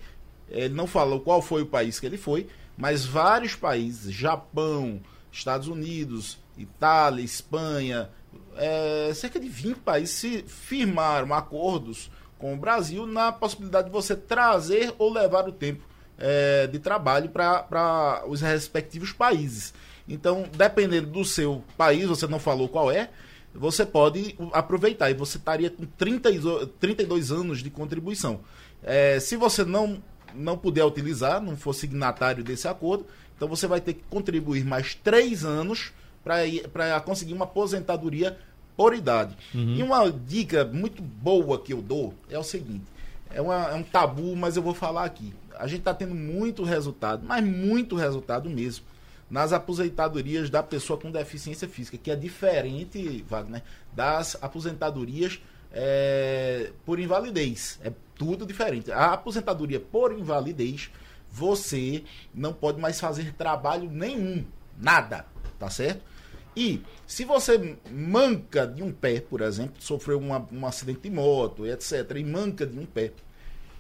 [0.50, 5.00] ele não falou qual foi o país que ele foi, mas vários países, Japão,
[5.32, 8.10] Estados Unidos, Itália, Espanha,
[8.58, 14.16] eh, cerca de 20 países se firmaram acordos com o Brasil na possibilidade de você
[14.16, 15.84] trazer ou levar o tempo
[16.18, 19.74] eh, de trabalho para os respectivos países.
[20.08, 23.10] Então, dependendo do seu país, você não falou qual é,
[23.54, 28.40] você pode aproveitar e você estaria com 30, e zo- 32 anos de contribuição.
[28.84, 30.02] Eh, se você não,
[30.34, 34.96] não puder utilizar, não for signatário desse acordo, então você vai ter que contribuir mais
[34.96, 35.92] três anos
[36.24, 38.38] para conseguir uma aposentadoria
[38.78, 39.36] por idade.
[39.54, 42.86] E uma dica muito boa que eu dou é o seguinte:
[43.32, 45.34] é, uma- é um tabu, mas eu vou falar aqui.
[45.60, 48.86] A gente está tendo muito resultado, mas muito resultado mesmo,
[49.32, 53.64] nas aposentadorias da pessoa com deficiência física, que é diferente, Wagner,
[53.94, 55.42] das aposentadorias
[55.72, 57.80] é, por invalidez.
[57.82, 58.92] É tudo diferente.
[58.92, 60.92] A aposentadoria por invalidez,
[61.32, 62.04] você
[62.36, 64.46] não pode mais fazer trabalho nenhum,
[64.78, 65.26] nada,
[65.58, 66.04] tá certo?
[66.54, 71.66] E se você manca de um pé, por exemplo, sofreu uma- um acidente de moto,
[71.66, 73.14] etc., e manca de um pé,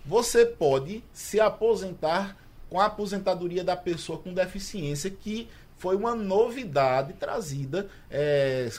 [0.06, 2.38] você pode se aposentar
[2.72, 8.72] com a aposentadoria da pessoa com deficiência, que foi uma novidade trazida, é,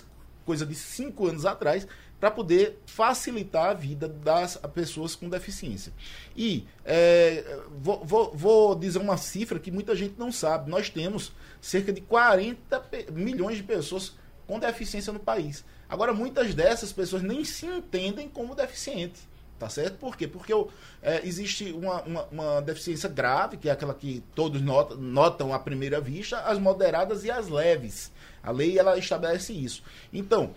[0.46, 1.86] coisa de cinco anos atrás,
[2.18, 5.92] para poder facilitar a vida das pessoas com deficiência.
[6.34, 10.70] E é, vou, vou- vou dizer uma cifra que muita gente não sabe.
[10.70, 14.14] Nós temos cerca de 40 pe- milhões de pessoas
[14.46, 15.64] com deficiência no país.
[15.88, 19.20] Agora, muitas dessas pessoas nem se entendem como deficiente.
[19.62, 19.94] Tá certo?
[19.96, 20.26] Por quê?
[20.26, 20.68] Porque o-
[21.00, 25.58] é, existe uma, uma, uma deficiência grave, que é aquela que todos notam, notam à
[25.60, 28.10] primeira vista, as moderadas e as leves.
[28.42, 29.84] A lei ela estabelece isso.
[30.12, 30.52] Então,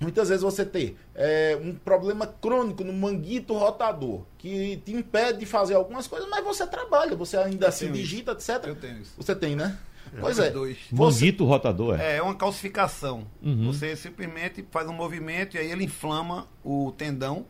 [0.00, 5.44] muitas vezes você tem é, um problema crônico no manguito rotador, que te impede de
[5.46, 8.64] fazer algumas coisas, mas você trabalha, você ainda se tenho digita, etc.
[8.64, 9.12] Eu tenho isso.
[9.18, 9.76] Você tem, né?
[10.18, 10.48] Pois é.
[10.48, 10.78] dois.
[10.90, 12.14] Você, Manguito rotador, é?
[12.14, 13.26] É, é uma calcificação.
[13.42, 13.70] Uhum.
[13.70, 17.44] Você simplesmente faz um movimento e aí ele inflama o tendão.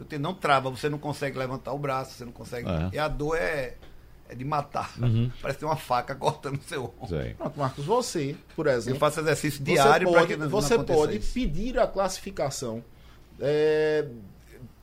[0.00, 2.66] O tendão trava, você não consegue levantar o braço, você não consegue.
[2.68, 2.90] É.
[2.94, 3.76] E a dor é,
[4.28, 4.92] é de matar.
[4.98, 5.30] Uhum.
[5.42, 7.34] Parece ter uma faca cortando o seu ombro.
[7.36, 11.18] Pronto, Marcos, você, por Eu exemplo, faço exercício diário para que não, você não pode
[11.18, 11.34] isso.
[11.34, 12.82] pedir a classificação
[13.38, 14.06] é,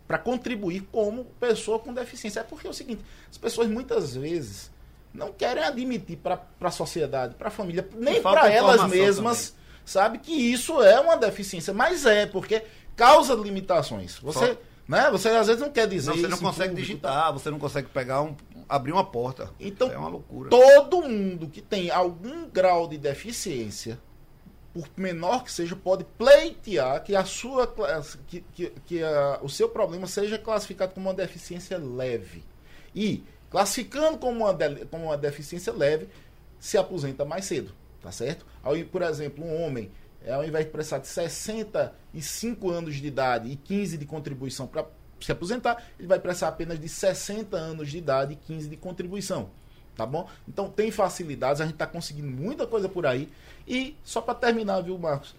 [0.07, 2.41] para contribuir como pessoa com deficiência.
[2.41, 4.71] É porque é o seguinte, as pessoas muitas vezes
[5.13, 10.19] não querem admitir para a sociedade, para a família, nem falta para elas mesmas, sabe,
[10.19, 11.73] que isso é uma deficiência.
[11.73, 12.63] Mas é, porque
[12.95, 14.17] causa limitações.
[14.19, 17.33] Você, Só- né, você às vezes não quer dizer Não, você não consegue público, digitar,
[17.33, 18.35] você não consegue pegar um.
[18.69, 19.51] abrir uma porta.
[19.59, 20.49] Então, é uma loucura.
[20.49, 23.99] Todo mundo que tem algum grau de deficiência,
[24.73, 27.67] por menor que seja, pode pleitear que a sua
[28.27, 32.43] que, que, que a- o seu problema seja classificado como uma deficiência leve.
[32.95, 36.07] E classificando como uma, de- como uma deficiência leve,
[36.59, 37.71] se aposenta mais cedo,
[38.01, 38.45] tá certo?
[38.63, 39.91] Ao, por exemplo, um homem,
[40.27, 44.85] é, ao invés de precisar de 65 anos de idade e 15 de contribuição para
[45.21, 49.49] se aposentar, ele vai precisar apenas de 60 anos de idade e 15 de contribuição.
[49.95, 50.29] Tá bom?
[50.47, 53.29] Então tem facilidades, a gente está conseguindo muita coisa por aí.
[53.65, 55.33] E só para terminar, viu, Marcos?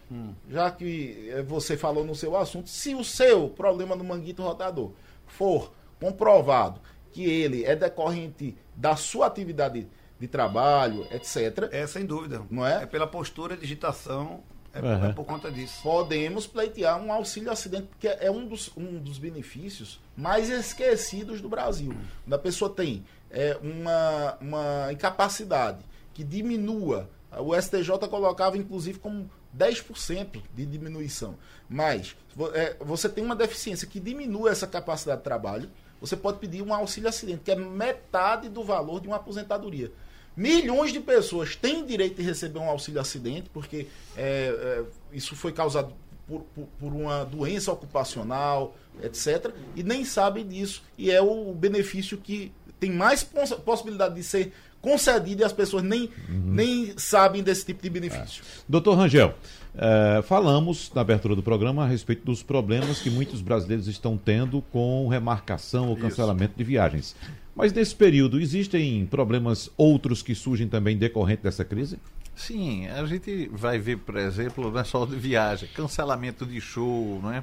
[0.48, 4.90] Já que eh, você falou no seu assunto, se o seu problema no manguito rotador
[5.27, 6.81] for comprovado
[7.12, 9.87] que ele é decorrente da sua atividade
[10.18, 12.42] de trabalho, etc., É sem dúvida.
[12.51, 12.83] Não é?
[12.83, 15.09] É pela postura, digitação, é, Aham.
[15.09, 15.83] é por conta disso.
[15.83, 21.48] podemos pleitear um auxílio acidente, porque é um dos, um dos benefícios mais esquecidos do
[21.48, 21.94] Brasil.
[22.24, 29.31] Quando a pessoa tem é, uma, uma incapacidade que diminua, o STJ colocava inclusive como
[29.57, 31.37] 10% de diminuição.
[31.68, 32.16] Mas
[32.54, 36.72] é, você tem uma deficiência que diminua essa capacidade de trabalho, você pode pedir um
[36.72, 39.90] auxílio acidente, que é metade do valor de uma aposentadoria.
[40.38, 45.51] Milhões de pessoas têm direito de receber um auxílio acidente, porque é, é, isso foi
[45.53, 45.92] causado
[46.29, 49.51] por, por- por uma doença ocupacional, etc.
[49.74, 50.83] E nem sabem disso.
[50.96, 55.83] E é o benefício que tem mais pos- possibilidade de ser concedido e as pessoas
[55.83, 58.44] nem, nem sabem desse tipo de benefício.
[58.68, 59.35] Doutor Rangel,
[59.77, 64.62] eh, falamos na abertura do programa a respeito dos problemas que muitos brasileiros estão tendo
[64.70, 67.16] com remarcação ou cancelamento de viagens.
[67.58, 71.98] Mas nesse período, existem problemas outros que surgem também decorrente dessa crise?
[72.36, 77.18] Sim, a gente vai ver, por exemplo, não é só de viagem, cancelamento de show,
[77.20, 77.42] não é?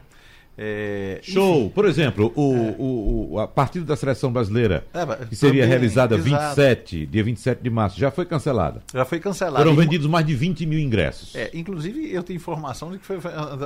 [0.58, 2.42] É, Show, por exemplo, o,
[2.82, 6.56] o, o- a partida da seleção brasileira, É, que seria também, realizada exato.
[6.56, 8.82] 27, dia 27 de março, já foi cancelada.
[8.94, 9.58] Já foi cancelado.
[9.58, 11.36] Foram E- vendidos mais de 20 mil ingressos.
[11.36, 13.20] É, inclusive, eu tenho informação de que foi-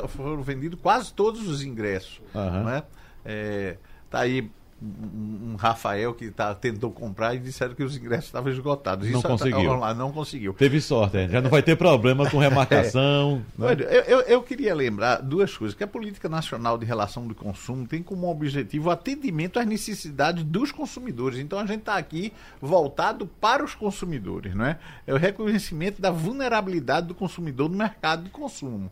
[0.07, 2.19] foram vendidos quase todos os ingressos.
[2.33, 2.83] É?
[3.23, 3.77] É,
[4.09, 4.49] tá aí
[4.81, 9.09] um, um Rafael que tá, tentou comprar e disseram que os ingressos estavam esgotados.
[9.09, 9.75] Não tá- conseguiu.
[9.75, 10.53] lá, não conseguiu.
[10.53, 11.27] Teve sorte, é.
[11.27, 13.43] já não vai ter problema com remarcação.
[13.57, 13.67] né?
[13.67, 15.75] Olha, eu, eu- eu queria lembrar duas coisas.
[15.75, 20.43] Que a Política Nacional de Relação do Consumo tem como objetivo o atendimento às necessidades
[20.43, 21.39] dos consumidores.
[21.39, 24.77] Então a gente está aqui voltado para os consumidores, não é?
[25.05, 28.89] É o reconhecimento da vulnerabilidade do consumidor no mercado de consumo.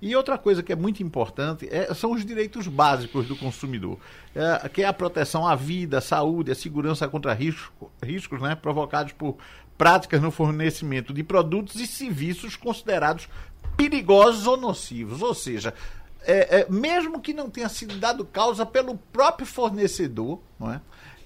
[0.00, 3.98] E outra coisa que é muito importante é- são os direitos básicos do consumidor,
[4.34, 8.54] é, que é a proteção à vida, à saúde, à segurança contra risco- riscos né,
[8.54, 9.36] provocados por
[9.76, 13.28] práticas no fornecimento de produtos e serviços considerados
[13.76, 15.22] perigosos ou nocivos.
[15.22, 15.74] Ou seja,
[16.22, 20.80] é, é, mesmo que não tenha sido dado causa pelo próprio fornecedor, não é?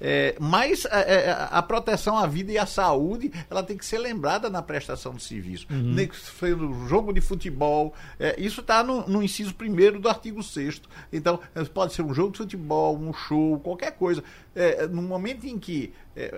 [0.05, 3.99] É, mas é, é, a proteção à vida e à saúde ela tem que ser
[3.99, 5.65] lembrada na prestação de serviço.
[5.71, 10.09] Nem que foi no jogo de futebol, é, isso está no, no inciso primeiro do
[10.09, 14.25] artigo 6 Então, é, pode ser um jogo de futebol, um show, qualquer coisa.
[14.57, 15.93] É, no momento em que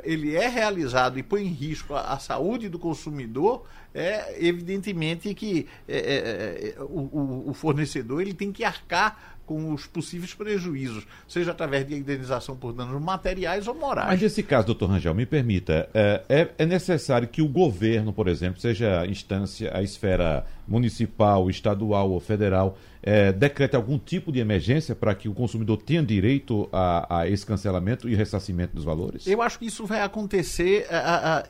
[0.05, 5.67] ele é realizado e põe em risco a, a saúde do consumidor, é evidentemente que
[6.81, 11.95] o, o- o fornecedor ele tem que arcar com os possíveis prejuízos, seja através de
[11.95, 14.09] indenização por danos materiais ou morais.
[14.09, 18.27] Mas nesse caso, doutor Rangel, me permita, é, é- é necessário que o governo, por
[18.29, 24.39] exemplo, seja a instância, a esfera municipal, estadual ou federal, é, decrete algum tipo de
[24.41, 29.27] emergência para que o consumidor tenha direito a, a esse cancelamento e ressarcimento dos valores?
[29.27, 31.45] Eu acho que isso vai acontecer a, a- a-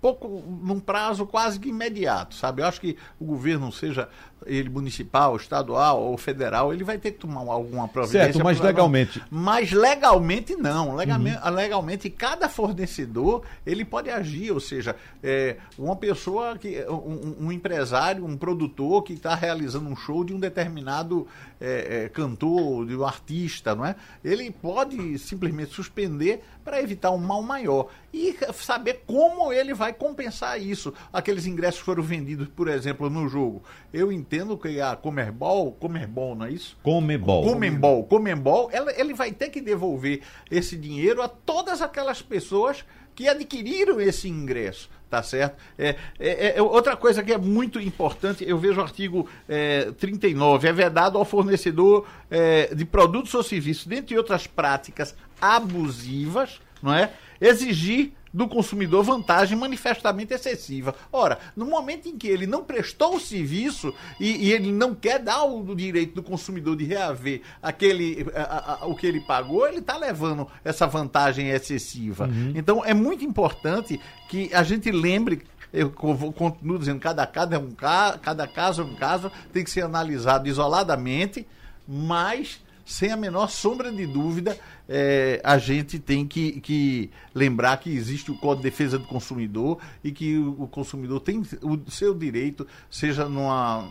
[0.00, 2.62] pouco num prazo quase que imediato, sabe?
[2.62, 4.08] Eu acho que o governo, seja
[4.46, 8.32] ele municipal, estadual ou federal, ele vai ter que tomar alguma providência.
[8.32, 9.22] Certo, mas legalmente?
[9.30, 10.94] Mas legalmente não.
[10.94, 11.54] Legalmente, Uhum.
[11.54, 18.24] legalmente cada fornecedor ele pode agir, ou seja, é, uma pessoa que um, um empresário,
[18.24, 21.26] um produtor que está realizando um show de um determinado
[21.60, 23.96] é, é, cantor, de um artista, não é?
[24.24, 29.92] Ele pode simplesmente suspender para evitar um mal maior e saber como ele vai vai
[29.94, 30.92] compensar isso.
[31.12, 33.62] Aqueles ingressos foram vendidos, por exemplo, no jogo.
[33.92, 36.76] Eu entendo que a Comerbol, Comerbol, não é isso?
[36.82, 37.42] Comebol.
[37.42, 40.20] Comembol, Comembol, ela, ele vai ter que devolver
[40.50, 45.56] esse dinheiro a todas aquelas pessoas que adquiriram esse ingresso, tá certo?
[45.76, 50.68] É, é- é outra coisa que é muito importante, eu vejo o artigo é, 39,
[50.68, 57.10] é vedado ao fornecedor é, de produtos ou serviços, dentre outras práticas abusivas, não é?
[57.40, 60.94] Exigir do consumidor vantagem manifestamente excessiva.
[61.12, 65.18] Ora, no momento em que ele não prestou o serviço e, e ele não quer
[65.18, 69.78] dar o direito do consumidor de reaver aquele, a- a- o que ele pagou, ele
[69.78, 72.28] está levando essa vantagem excessiva.
[72.54, 77.72] Então é muito importante que a gente lembre eu continuo dizendo, cada, cada, é um
[77.72, 81.46] ca, cada caso é um caso, tem que ser analisado isoladamente,
[81.86, 84.56] mas sem a menor sombra de dúvida,
[84.88, 89.78] eh, a gente tem que, que lembrar que existe o Código de Defesa do Consumidor
[90.02, 93.86] e que o, o consumidor tem o seu direito, seja numa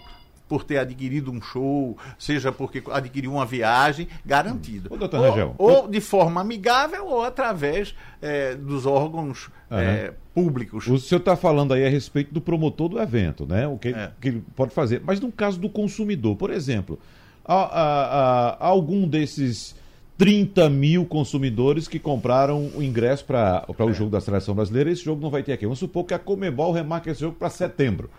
[0.50, 4.92] por ter adquirido um show, seja porque adquiriu uma viagem, garantido.
[4.92, 10.88] Ô, doutor ou, Rangel, ou de forma amigável ou através eh, dos órgãos eh, públicos.
[10.88, 13.68] O senhor está falando aí a respeito do promotor do evento, né?
[13.68, 14.12] O que, É.
[14.22, 15.02] que ele pode fazer.
[15.06, 16.98] Mas no caso do consumidor, por exemplo,
[17.48, 19.76] há, há- há algum desses
[20.18, 23.84] 30 mil consumidores que compraram o ingresso para É.
[23.84, 25.66] o jogo da seleção brasileira, esse jogo não vai ter aqui.
[25.66, 28.10] Vamos supor que a Comebol remarque esse jogo para setembro.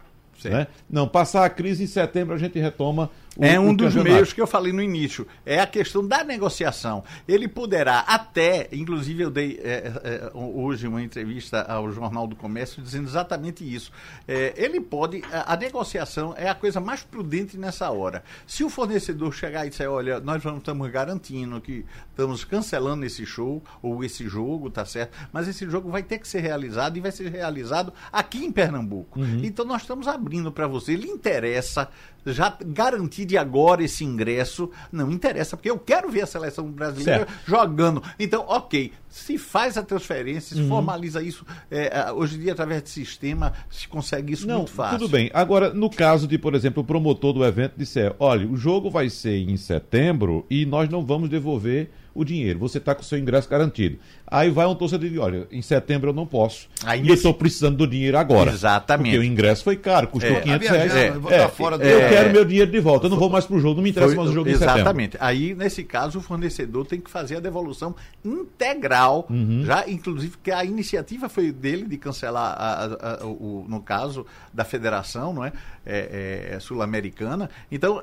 [0.45, 0.69] Né?
[0.88, 4.40] Não, passar a crise em setembro a gente retoma o é um dos meios que
[4.40, 5.24] eu falei no início.
[5.46, 7.05] É a questão da negociação.
[7.27, 12.83] Ele poderá até, inclusive eu dei é, é, hoje uma entrevista ao Jornal do Comércio
[12.83, 13.92] dizendo exatamente isso.
[14.27, 18.24] É, ele pode, a, a negociação é a coisa mais prudente nessa hora.
[18.44, 23.24] Se o fornecedor chegar e disser, olha, nós vamos, estamos garantindo que estamos cancelando esse
[23.24, 25.16] show ou esse jogo, tá certo?
[25.33, 29.20] Mas esse jogo vai ter que ser realizado e vai ser realizado aqui em Pernambuco.
[29.44, 30.94] Então nós estamos abrindo para você.
[30.94, 31.88] Ele interessa
[32.27, 34.71] já garantir de agora esse ingresso.
[34.91, 37.33] Não interessa, porque eu quero ver a seleção brasileira Certo.
[37.47, 38.03] jogando.
[38.19, 40.62] Então, ok, se faz a transferência, Uhum.
[40.62, 44.73] se formaliza isso, é, hoje em dia, através de sistema, se consegue isso Não, muito
[44.73, 44.99] fácil.
[44.99, 45.31] tudo bem.
[45.35, 49.09] Agora, no caso de, por exemplo, o promotor do evento disser, olha, o jogo vai
[49.11, 52.59] ser em setembro e nós não vamos devolver o dinheiro.
[52.59, 53.99] Você está com o seu ingresso garantido.
[54.27, 56.69] Aí vai um torcedor e diz, olha, em setembro eu não posso.
[56.85, 58.51] Aí e eu estou precisando do dinheiro agora.
[58.51, 59.11] Exatamente.
[59.15, 60.93] Porque o ingresso foi caro, custou É, 500 tá reais.
[60.93, 62.09] viajando, eu fora do- eu É.
[62.09, 63.07] quero meu dinheiro de volta.
[63.07, 64.75] Eu não vou mais pro jogo, não me interessa Foi- mais o jogo em setembro.
[64.81, 65.17] Exatamente.
[65.21, 67.95] Aí, nesse caso, o fornecedor tem que fazer a devolução
[68.43, 69.63] integral, Uhum.
[69.65, 74.27] já, inclusive, que a iniciativa foi dele de cancelar, a- a- a- o, no caso
[74.53, 75.53] da federação não é?
[75.87, 77.49] É, é, sul-americana.
[77.71, 78.03] Então,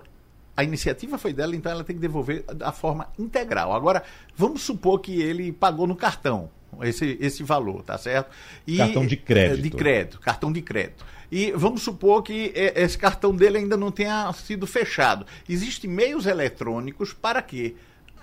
[0.56, 3.74] a iniciativa foi dela, então ela tem que devolver da forma integral.
[3.74, 4.04] Agora,
[4.36, 6.50] vamos supor que ele pagou no cartão.
[6.82, 8.30] Esse, esse valor, tá certo?
[8.68, 9.62] E- Cartão de crédito.
[9.62, 11.06] De crédito, cartão de crédito.
[11.32, 15.26] E vamos supor que eh, esse cartão dele ainda não tenha sido fechado.
[15.48, 17.76] Existem meios eletrônicos para que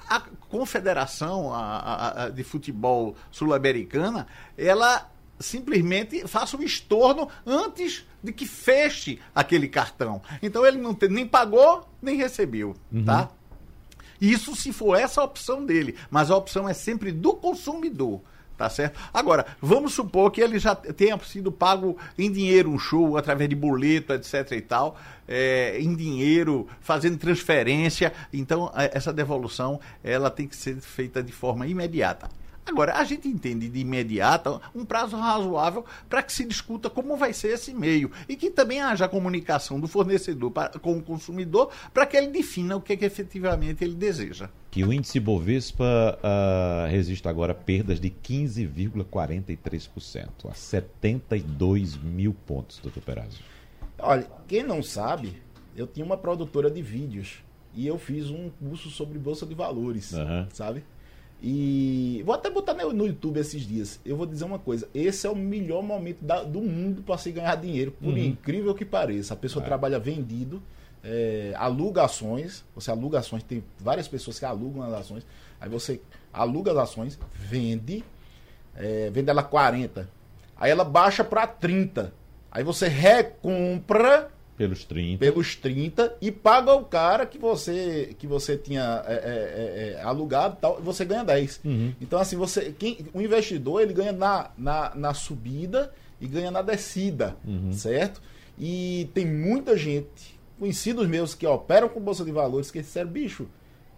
[0.09, 5.11] a Confederação a- a- a- de Futebol Sul-Americana ela
[5.43, 10.23] simplesmente faça um estorno antes de que feche aquele cartão.
[10.43, 12.75] Então ele não tem- nem pagou nem recebeu,
[13.05, 13.29] tá?
[14.21, 18.21] Isso se for essa a opção dele, mas a opção é sempre do consumidor.
[18.57, 19.01] Tá certo?
[19.13, 23.57] Agora, vamos supor que ele já tenha sido pago em dinheiro um show, através de
[23.57, 28.13] boleto, etc e tal, é, em dinheiro, fazendo transferência.
[28.33, 32.29] Então, a- essa devolução ela tem que ser feita de forma imediata.
[32.64, 37.33] Agora, a gente entende de imediata um prazo razoável para que se discuta como vai
[37.33, 42.07] ser esse meio e que também haja comunicação do fornecedor para- com o consumidor para
[42.07, 44.48] que ele defina o que, que efetivamente ele deseja.
[44.70, 52.79] Que o índice Bovespa ah, resiste agora a perdas de 15,43%, a 72 mil pontos,
[52.83, 53.40] doutor Perazzo.
[53.98, 55.42] Olha, quem não sabe,
[55.77, 57.42] eu tinha uma produtora de vídeos
[57.75, 60.48] e eu fiz um curso sobre bolsa de valores, Aham.
[60.53, 60.85] sabe?
[61.45, 63.99] E vou até botar no YouTube esses dias.
[64.05, 67.33] Eu vou dizer uma coisa: esse é o melhor momento da- do mundo para se
[67.33, 69.35] ganhar dinheiro, por incrível que pareça.
[69.35, 70.63] A pessoa trabalha vendido,
[71.03, 72.65] é, aluga ações.
[72.77, 75.27] Você aluga ações, tem várias pessoas que alugam as ações.
[75.61, 76.01] Aí você
[76.33, 78.05] aluga as ações, vende,
[78.77, 80.09] é, vende ela 40.
[80.57, 82.13] Aí ela baixa para 30.
[82.53, 85.19] Aí você recompra Pelos 30.
[85.19, 90.03] pelos 30 e paga o cara que você que você tinha é, é, é, é,
[90.03, 91.61] alugado tal, e você ganha 10.
[92.01, 92.75] Então, assim, você.
[92.79, 97.37] Quem, o investidor ele ganha na, na, na subida e ganha na descida,
[97.73, 98.21] certo?
[98.59, 103.49] E tem muita gente, conhecidos meus, que operam com Bolsa de Valores, que disseram, bicho,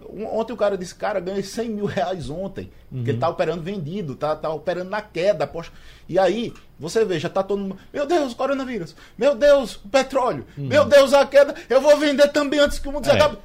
[0.06, 2.70] Ontem o cara disse, cara, ganhei 100 mil reais ontem.
[2.90, 5.46] Porque ele tá operando vendido, tá, tá operando na queda.
[5.46, 5.72] Poxa.
[6.08, 7.76] E aí, você vê, já tá todo mundo.
[7.92, 8.94] Meu Deus, coronavírus.
[9.16, 10.44] Meu Deus, o petróleo.
[10.56, 11.54] Meu Deus, a queda.
[11.68, 13.38] Eu vou vender também antes que o mundo se É, acabe.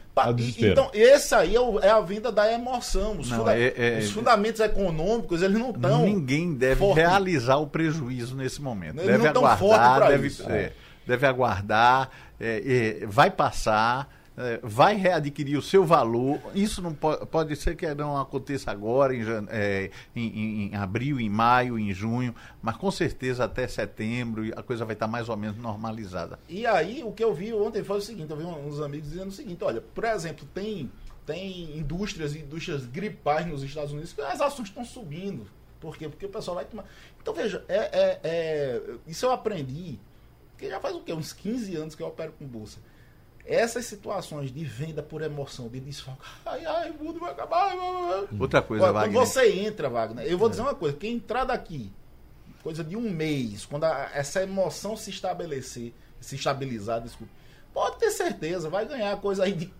[0.71, 3.17] Então, esse aí é, o- é a venda da emoção.
[3.19, 6.03] Os, Não, funda- é- é- os fundamentos econômicos, eles não estão.
[6.05, 6.97] Ninguém deve forte.
[6.99, 8.95] realizar o prejuízo nesse momento.
[8.97, 10.43] Eles deve não tão forte aguardar, deve, isso.
[10.49, 10.73] é,
[11.07, 12.09] deve aguardar,
[12.39, 14.09] é, é, vai passar,
[14.39, 16.39] é, vai readquirir o seu valor.
[16.55, 21.29] Isso não pode, pode ser que não aconteça agora, em, é, em- em- abril, em
[21.29, 25.57] maio, em junho, mas com certeza até setembro a coisa vai estar mais ou menos
[25.57, 26.39] normalizada.
[26.47, 29.27] E aí, o que eu vi ontem foi o seguinte: eu vi uns amigos dizendo
[29.27, 30.89] o seguinte: olha, por exemplo, tem,
[31.25, 35.45] tem indústrias indústrias gripais nos Estados Unidos que as ações estão subindo.
[35.81, 36.07] Por quê?
[36.09, 36.85] Porque o pessoal vai tomar.
[37.21, 39.97] Então, veja, é, é- é- isso eu aprendi,
[40.57, 41.13] que já faz o quê?
[41.13, 42.79] Uns 15 anos que eu opero com bolsa.
[43.49, 47.69] Essas situações de venda por emoção, de desfoque, ai, ai, o mundo vai acabar.
[47.73, 48.27] ai.
[48.39, 49.13] Outra coisa, Olha, Wagner.
[49.17, 51.91] Quando você entra, Wagner, eu vou dizer uma coisa: quem entrar daqui,
[52.61, 57.33] coisa de um mês, quando a- essa emoção se estabelecer, se estabilizar, desculpa,
[57.73, 59.73] pode ter certeza, vai ganhar coisa aí de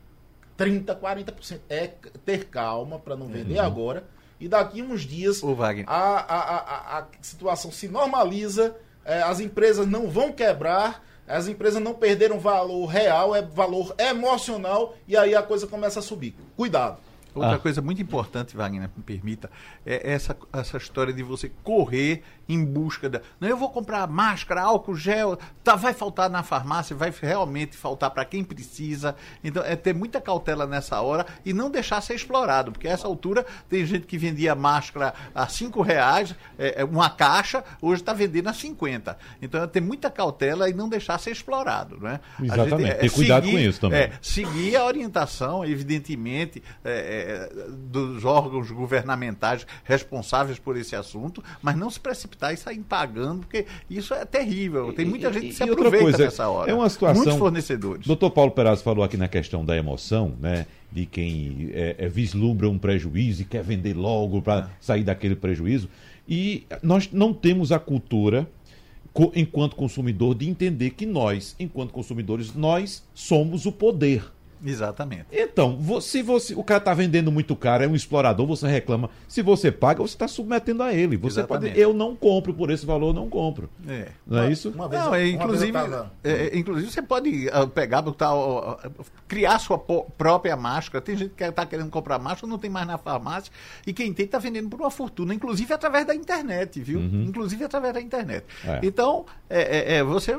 [0.58, 1.60] 30%, 40%.
[1.70, 1.88] É
[2.26, 4.04] ter calma para não vender agora.
[4.40, 5.86] E daqui uns dias Ô, Wagner.
[5.88, 11.82] a, a, a, a- situação se normaliza, eh, as empresas não vão quebrar, as empresas
[11.82, 16.36] não perderam valor real, é valor emocional, e aí a coisa começa a subir.
[16.58, 16.98] Cuidado.
[17.36, 17.60] Outra Ah.
[17.60, 19.52] coisa muito importante, Wagner, me permita,
[19.86, 23.22] é essa, essa história de você correr em busca da.
[23.40, 28.10] Não, eu vou comprar máscara, álcool, gel, tá, vai faltar na farmácia, vai realmente faltar
[28.10, 29.16] para quem precisa.
[29.44, 33.06] Então, é ter muita cautela nessa hora e não deixar ser explorado, porque a essa
[33.08, 38.14] altura tem gente que vendia máscara a cinco reais, é, é, uma caixa, hoje está
[38.14, 39.16] vendendo a 50.
[39.42, 42.20] Então, é ter muita cautela e não deixar ser explorado, né?
[42.42, 44.00] Exatamente, é, ter cuidado seguir- com isso também.
[44.00, 51.76] é, seguir a orientação, evidentemente, é, é, dos órgãos governamentais responsáveis por esse assunto, mas
[51.76, 54.94] não se precipitar e sair pagando, porque isso é terrível.
[54.94, 56.72] Tem muita gente que se e outra aproveita coisa, nessa hora.
[56.72, 58.08] é uma situação- Muitos fornecedores.
[58.08, 60.66] Doutor Paulo Perazzo falou aqui na questão da emoção, né?
[60.92, 65.90] De quem é, é, vislumbra um prejuízo e quer vender logo para sair daquele prejuízo.
[66.28, 68.48] E nós não temos a cultura,
[69.36, 74.24] enquanto consumidor, de entender que nós, enquanto consumidores, nós somos o poder.
[74.64, 75.26] Exatamente.
[75.32, 79.10] Então, se você, o cara está vendendo muito caro, é um explorador, você reclama.
[79.28, 81.18] Se você paga, você está submetendo a ele.
[81.18, 81.72] Você Exatamente.
[81.72, 83.70] pode, eu não compro por esse valor, não compro.
[83.88, 84.10] É.
[84.28, 84.70] Não é isso?
[84.70, 85.36] Uma vez, Não, eu- é, uma vez eu
[85.70, 88.78] inclusive, tava- é, é, inclusive você pode ah, pegar, botar, ó,
[89.28, 91.02] criar sua própria máscara.
[91.02, 93.52] Tem gente que está querendo comprar máscara, não tem mais na farmácia,
[93.86, 97.00] e quem tem está vendendo por uma fortuna, inclusive através da internet, viu?
[97.00, 98.46] Inclusive através da internet.
[98.66, 98.80] É.
[98.84, 100.38] Então, é, é, é, você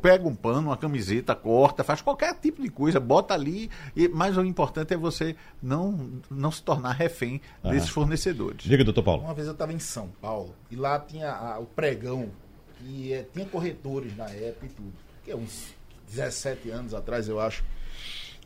[0.00, 4.36] pega um pano, uma camiseta, corta, faz qualquer tipo de coisa, bota ali, e, mas
[4.36, 8.62] o importante é você não, não se tornar refém desses fornecedores.
[8.64, 9.22] Diga, doutor Paulo.
[9.24, 12.30] Uma vez eu estava em São Paulo e lá tinha a- o pregão,
[12.78, 14.92] que é, tinha corretores na época e tudo.
[15.24, 15.74] Que é uns
[16.10, 17.64] 17 anos atrás, eu acho.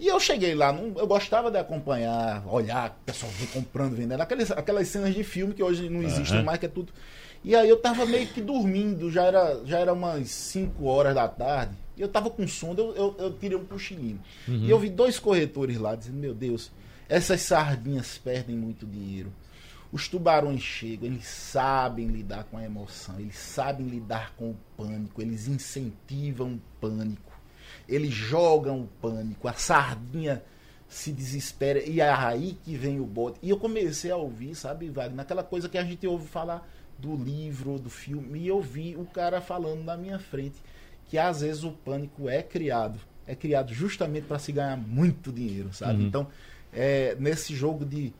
[0.00, 4.50] E eu cheguei lá, não- eu gostava de acompanhar, olhar, o pessoal comprando, vendendo, aquelas,
[4.52, 6.44] aquelas cenas de filme que hoje não existem Aham.
[6.44, 6.92] mais, que é tudo.
[7.42, 11.26] E aí eu tava meio que dormindo, já era, já era umas 5 horas da
[11.26, 14.20] tarde, e eu tava com sono, eu, eu, eu tirei um cochilinho.
[14.66, 16.70] E eu vi dois corretores lá dizendo, meu Deus,
[17.08, 19.32] essas sardinhas perdem muito dinheiro.
[19.90, 25.20] Os tubarões chegam, eles sabem lidar com a emoção, eles sabem lidar com o pânico,
[25.20, 27.32] eles incentivam o pânico,
[27.88, 30.42] eles jogam o pânico, a sardinha
[30.88, 33.38] se desespera e é aí que vem o bote.
[33.42, 36.68] E eu comecei a ouvir, sabe, Wagner, naquela coisa que a gente ouve falar
[36.98, 40.56] do livro, do filme, e eu vi o cara falando na minha frente
[41.08, 45.72] que às vezes o pânico é criado, é criado justamente para se ganhar muito dinheiro,
[45.72, 46.04] sabe?
[46.04, 46.28] Então,
[46.72, 48.12] é, nesse jogo de,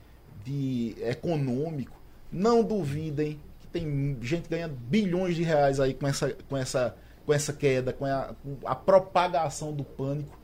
[0.43, 1.99] de econômico,
[2.31, 7.33] não duvidem que tem gente ganhando bilhões de reais aí com essa, com essa, com
[7.33, 10.37] essa queda, com a, com a propagação do pânico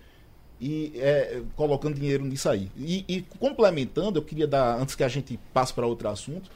[0.59, 2.71] e é, colocando dinheiro nisso aí.
[2.77, 6.49] E, e complementando, eu queria dar, antes que a gente passe para outro assunto,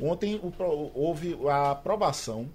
[0.00, 0.52] ontem o
[0.94, 2.48] houve a aprovação,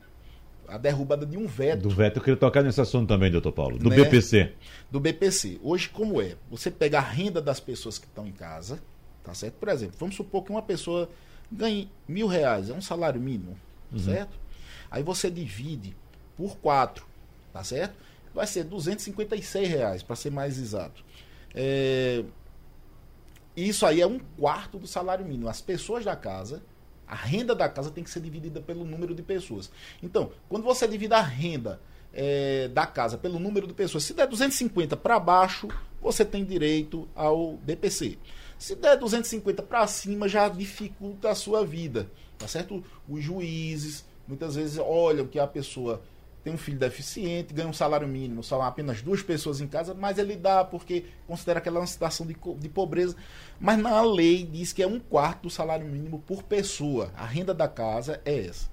[0.71, 3.77] a derrubada de um veto Do veto, eu queria tocar nesse assunto também, doutor Paulo.
[3.77, 3.95] Do Né?
[3.97, 4.53] BPC.
[4.89, 5.59] do BPC.
[5.61, 6.35] Hoje, como é?
[6.49, 8.79] Você pega a renda das pessoas que estão em casa,
[9.23, 9.55] tá certo?
[9.55, 11.09] Por exemplo, vamos supor que uma pessoa
[11.51, 13.57] ganhe mil reais, é um salário mínimo,
[13.97, 14.39] certo?
[14.89, 15.95] Aí você divide
[16.37, 17.05] por quatro,
[17.51, 17.93] tá certo?
[18.33, 21.03] Vai ser 256 reais, para ser mais exato.
[21.53, 22.23] É,
[23.55, 25.49] Isso aí é um quarto do salário mínimo.
[25.49, 26.63] As pessoas da casa,
[27.11, 29.69] a renda da casa tem que ser dividida pelo número de pessoas.
[30.01, 31.81] Então, quando você divide a renda
[32.13, 35.67] é, da casa pelo número de pessoas, se der 250 para baixo,
[36.01, 38.17] você tem direito ao BPC.
[38.57, 42.81] Se der 250 para cima, já dificulta a sua vida, tá certo?
[43.09, 46.01] Os juízes muitas vezes olham que a pessoa
[46.43, 50.17] tem um filho deficiente, ganha um salário mínimo, são apenas duas pessoas em casa, mas
[50.17, 53.15] ele dá porque considera aquela uma situação de, de pobreza.
[53.59, 57.11] Mas na lei diz que é um quarto do salário mínimo por pessoa.
[57.15, 58.69] A renda da casa é essa.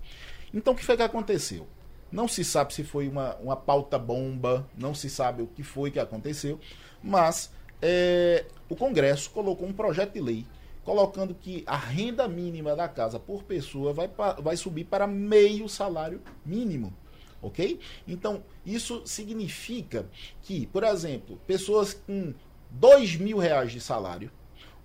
[0.52, 1.66] Então o que foi que aconteceu?
[2.10, 5.90] Não se sabe se foi uma, uma pauta bomba, não se sabe o que foi
[5.90, 6.58] que aconteceu,
[7.02, 7.52] mas
[7.82, 10.46] é, o Congresso colocou um projeto de lei
[10.88, 14.10] colocando que a renda mínima da casa por pessoa vai,
[14.40, 16.94] vai subir para meio salário mínimo.
[17.40, 17.78] Ok?
[18.06, 20.06] Então, isso significa
[20.42, 22.34] que, por exemplo, pessoas com
[22.70, 24.30] dois mil reais de salário,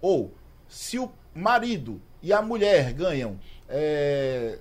[0.02, 0.32] ou
[0.68, 4.60] se o marido e a mulher ganham é,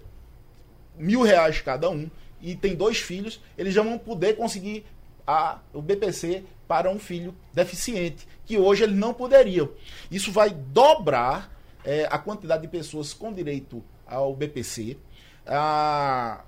[0.97, 4.84] mil reais cada um e tem dois filhos, eles já vão poder conseguir
[5.26, 9.70] a, o BPC para um filho deficiente, que hoje eles não poderiam.
[10.11, 11.53] Isso vai dobrar
[11.84, 14.97] é, a quantidade de pessoas com direito ao BPC.
[15.47, 16.45] A,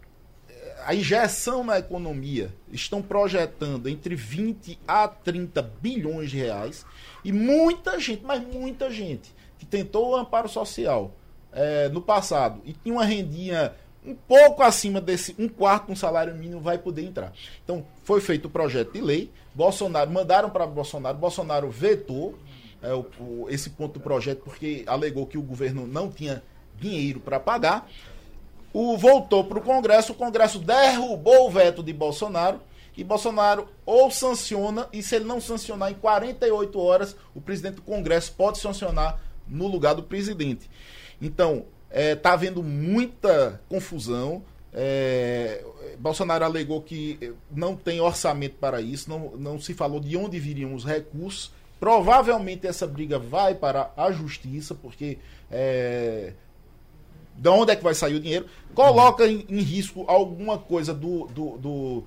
[0.84, 6.84] a injeção na economia estão projetando entre 20 a 30 bilhões de reais
[7.24, 11.12] e muita gente, mas muita gente que tentou o amparo social
[11.52, 13.72] é, no passado e tinha uma rendinha
[14.04, 17.32] um pouco acima desse um quarto um salário mínimo vai poder entrar.
[17.62, 22.38] Então foi feito o projeto de lei, Bolsonaro mandaram para Bolsonaro, Bolsonaro vetou
[22.82, 26.42] é, o, o, esse ponto do projeto porque alegou que o governo não tinha
[26.78, 27.88] dinheiro para pagar
[28.74, 32.60] o, voltou para o Congresso, o Congresso derrubou o veto de Bolsonaro
[32.96, 37.82] e Bolsonaro ou sanciona, e se ele não sancionar em 48 horas, o presidente do
[37.82, 40.68] Congresso pode sancionar no lugar do presidente.
[41.22, 44.42] Então, está é, tá havendo muita confusão.
[44.72, 45.64] É,
[45.98, 50.74] Bolsonaro alegou que não tem orçamento para isso, não, não se falou de onde viriam
[50.74, 51.52] os recursos.
[51.78, 55.18] Provavelmente essa briga vai para a justiça, porque
[55.50, 56.32] é,
[57.36, 61.26] de onde é que vai sair o dinheiro, coloca em, em risco alguma coisa do,
[61.26, 62.04] do, do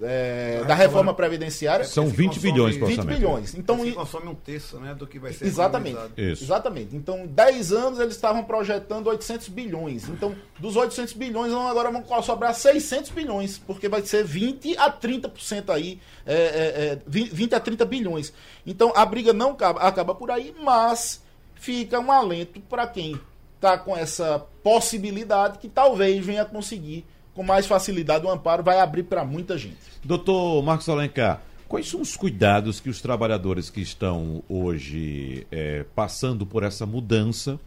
[0.00, 1.84] é, da reforma previdenciária.
[1.84, 3.54] São 20 bilhões, 20 bilhões.
[3.54, 5.98] Então, e consome um terço né, do que vai ser Exatamente.
[6.16, 6.44] Isso.
[6.44, 6.94] Exatamente.
[6.94, 10.08] Então, em 10 anos eles estavam projetando 800 bilhões.
[10.08, 15.70] Então, dos 800 bilhões, agora vão sobrar 600 bilhões, porque vai ser 20 a 30%
[15.70, 18.32] aí, é, é, 20 é, a 30 bilhões.
[18.66, 21.22] Então, a briga não acaba, acaba por aí, mas
[21.56, 23.18] fica um alento para quem
[23.58, 27.04] está com essa possibilidade que talvez venha conseguir
[27.34, 29.76] com mais facilidade o amparo, vai abrir para muita gente.
[30.02, 36.44] Doutor Marcos Alencar, quais são os cuidados que os trabalhadores que estão hoje é, passando
[36.44, 37.60] por essa mudança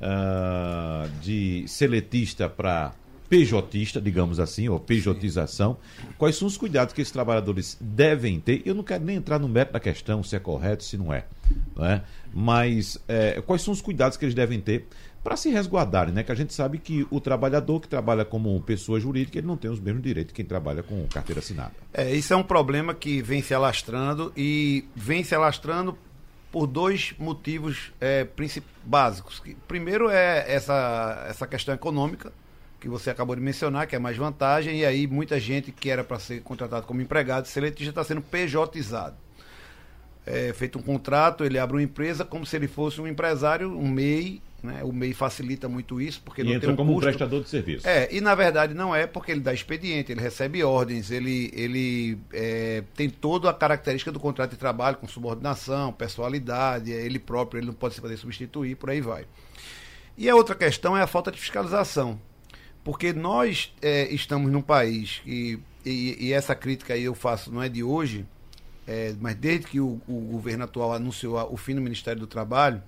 [0.00, 2.94] uh, de seletista para
[3.28, 5.76] PJista, digamos assim, ou PJização,
[6.18, 8.62] quais são os cuidados que esses trabalhadores devem ter?
[8.64, 11.26] Eu não quero nem entrar no mérito da questão, se é correto, se não é,
[11.76, 12.02] não é?
[12.32, 14.86] mas é, quais são os cuidados que eles devem ter
[15.22, 16.22] para se resguardarem, né?
[16.22, 19.70] Que a gente sabe que o trabalhador que trabalha como pessoa jurídica, ele não tem
[19.70, 21.72] os mesmos direitos que quem trabalha com carteira assinada.
[21.92, 25.96] É, isso é um problema que vem se alastrando e vem se alastrando
[26.50, 28.26] por dois motivos é,
[28.84, 29.42] básicos.
[29.68, 32.32] Primeiro é essa, essa questão econômica,
[32.80, 36.02] que você acabou de mencionar, que é mais vantagem, e aí muita gente que era
[36.02, 39.16] para ser contratado como empregado seletista está sendo PJizado.
[40.26, 43.88] É feito um contrato, ele abre uma empresa como se ele fosse um empresário, um
[43.88, 44.82] MEI, né?
[44.84, 47.06] O MEI facilita muito isso, porque e não entra tem um como custo.
[47.06, 47.86] um prestador de serviço.
[47.86, 52.18] É, e na verdade não é porque ele dá expediente, ele recebe ordens, ele, ele
[52.32, 57.60] é, tem toda a característica do contrato de trabalho, com subordinação, pessoalidade, é ele próprio,
[57.60, 59.24] ele não pode se fazer substituir, por aí vai.
[60.16, 62.20] E a outra questão é a falta de fiscalização.
[62.82, 67.62] Porque nós é, estamos num país que, e, e, essa crítica aí eu faço não
[67.62, 68.26] é de hoje,
[68.86, 72.82] é, mas desde que o, o governo atual anunciou o fim do Ministério do Trabalho,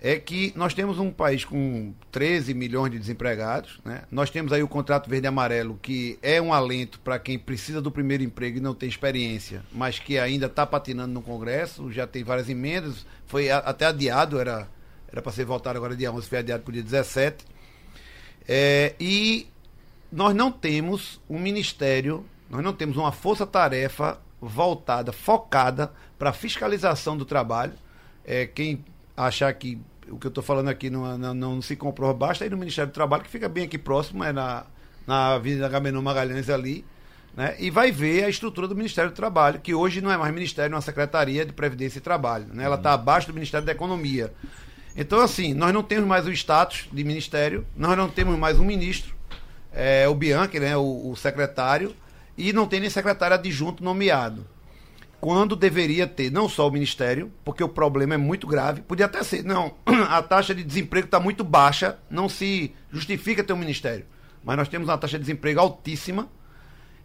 [0.00, 3.80] é que nós temos um país com 13 milhões de desempregados.
[3.84, 4.02] Né?
[4.10, 7.82] Nós temos aí o contrato verde e amarelo, que é um alento para quem precisa
[7.82, 12.06] do primeiro emprego e não tem experiência, mas que ainda está patinando no Congresso, já
[12.06, 14.68] tem várias emendas, foi até adiado, era
[15.10, 17.44] era para ser votado agora dia 11, foi adiado para o dia 17.
[18.46, 19.46] É, e
[20.12, 27.24] nós não temos um ministério, nós não temos uma força-tarefa voltada, focada para fiscalização do
[27.24, 27.72] trabalho.
[28.24, 28.84] É, quem
[29.26, 32.50] achar que o que eu estou falando aqui não, não, não, se comprova, basta ir
[32.50, 34.64] no Ministério do Trabalho, que fica bem aqui próximo, é na,
[35.06, 36.84] na Avenida Gamenon Magalhães ali,
[37.36, 37.54] né?
[37.58, 40.72] e vai ver a estrutura do Ministério do Trabalho, que hoje não é mais Ministério,
[40.72, 42.46] é uma Secretaria de Previdência e Trabalho.
[42.52, 42.64] Né?
[42.64, 44.32] Ela está abaixo do Ministério da Economia.
[44.96, 48.64] Então, assim, nós não temos mais o status de ministério, nós não temos mais um
[48.64, 49.14] ministro,
[49.72, 51.94] é, o Bianchi, né, o, o secretário,
[52.36, 54.44] e não tem nem secretário adjunto nomeado.
[55.20, 59.22] Quando deveria ter não só o Ministério, porque o problema é muito grave, podia até
[59.22, 59.74] ser, não,
[60.08, 64.06] a taxa de desemprego está muito baixa, não se justifica ter um Ministério.
[64.44, 66.28] Mas nós temos uma taxa de desemprego altíssima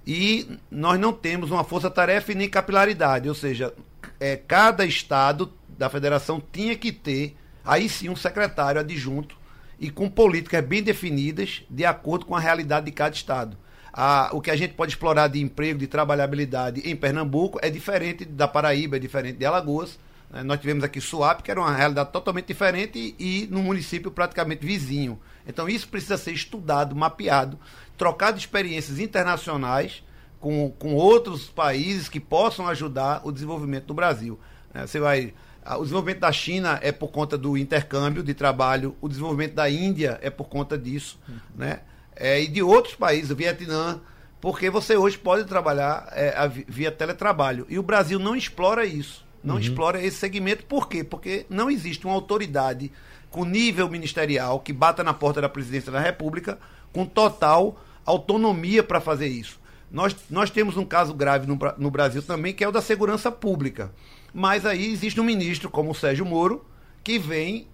[0.05, 3.73] e nós não temos uma força-tarefa nem capilaridade, ou seja,
[4.19, 7.35] é, cada estado da federação tinha que ter,
[7.65, 9.35] aí sim, um secretário adjunto
[9.79, 13.57] e com políticas bem definidas de acordo com a realidade de cada estado
[13.93, 18.25] a, o que a gente pode explorar de emprego, de trabalhabilidade em Pernambuco é diferente
[18.25, 19.99] da Paraíba, é diferente de Alagoas.
[20.31, 20.41] Né?
[20.41, 24.65] Nós tivemos aqui Suape, que era uma realidade totalmente diferente, e, e num município praticamente
[24.65, 25.19] vizinho.
[25.45, 27.59] Então isso precisa ser estudado, mapeado,
[27.95, 30.03] trocado experiências internacionais
[30.39, 34.39] com, com outros países que possam ajudar o desenvolvimento do Brasil.
[34.73, 34.87] Né?
[34.87, 35.35] Você vai
[35.65, 40.19] o desenvolvimento da China é por conta do intercâmbio de trabalho, o desenvolvimento da Índia
[40.21, 41.35] é por conta disso, uhum.
[41.55, 41.79] né?
[42.15, 43.99] É, e de outros países, o Vietnã,
[44.39, 46.35] porque você hoje pode trabalhar é,
[46.67, 47.65] via teletrabalho.
[47.69, 49.61] E o Brasil não explora isso, não uhum.
[49.61, 50.65] explora esse segmento.
[50.65, 51.03] Por quê?
[51.03, 52.91] Porque não existe uma autoridade
[53.29, 56.59] com nível ministerial que bata na porta da presidência da República
[56.91, 59.59] com total autonomia para fazer isso.
[59.89, 63.31] Nós, nós temos um caso grave no, no Brasil também, que é o da segurança
[63.31, 63.93] pública.
[64.33, 66.65] Mas aí existe um ministro como o Sérgio Moro,
[67.03, 67.67] que vem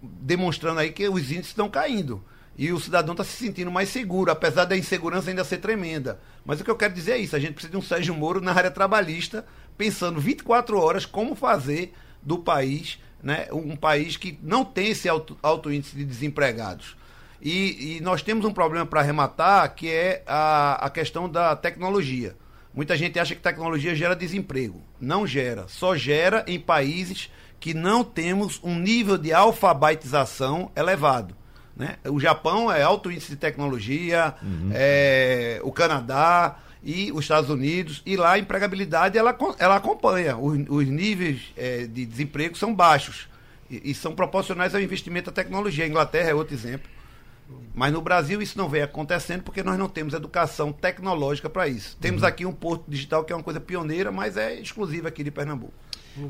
[0.00, 2.22] demonstrando aí que os índices estão caindo
[2.56, 6.20] e o cidadão está se sentindo mais seguro, apesar da insegurança ainda ser tremenda.
[6.44, 8.40] Mas o que eu quero dizer é isso: a gente precisa de um Sérgio Moro
[8.40, 9.44] na área trabalhista,
[9.76, 11.92] pensando 24 horas como fazer
[12.22, 16.94] do país né, um país que não tem esse alto, alto índice de desempregados.
[17.40, 22.36] E, e nós temos um problema para arrematar, que é a, a questão da tecnologia.
[22.72, 24.82] Muita gente acha que tecnologia gera desemprego.
[25.00, 25.66] Não gera.
[25.68, 31.34] Só gera em países que não temos um nível de alfabetização elevado.
[31.76, 31.96] Né?
[32.04, 34.70] O Japão é alto índice de tecnologia, uhum.
[34.72, 40.36] é, o Canadá e os Estados Unidos, e lá a empregabilidade ela, ela acompanha.
[40.36, 43.28] Os, os níveis é, de desemprego são baixos
[43.68, 45.84] e, e, são proporcionais ao investimento da tecnologia.
[45.84, 46.88] A Inglaterra é outro exemplo.
[47.74, 51.96] Mas no Brasil isso não vem acontecendo porque nós não temos educação tecnológica para isso.
[52.00, 52.28] Temos uhum.
[52.28, 55.72] aqui um porto digital que é uma coisa pioneira, mas é exclusiva aqui de Pernambuco.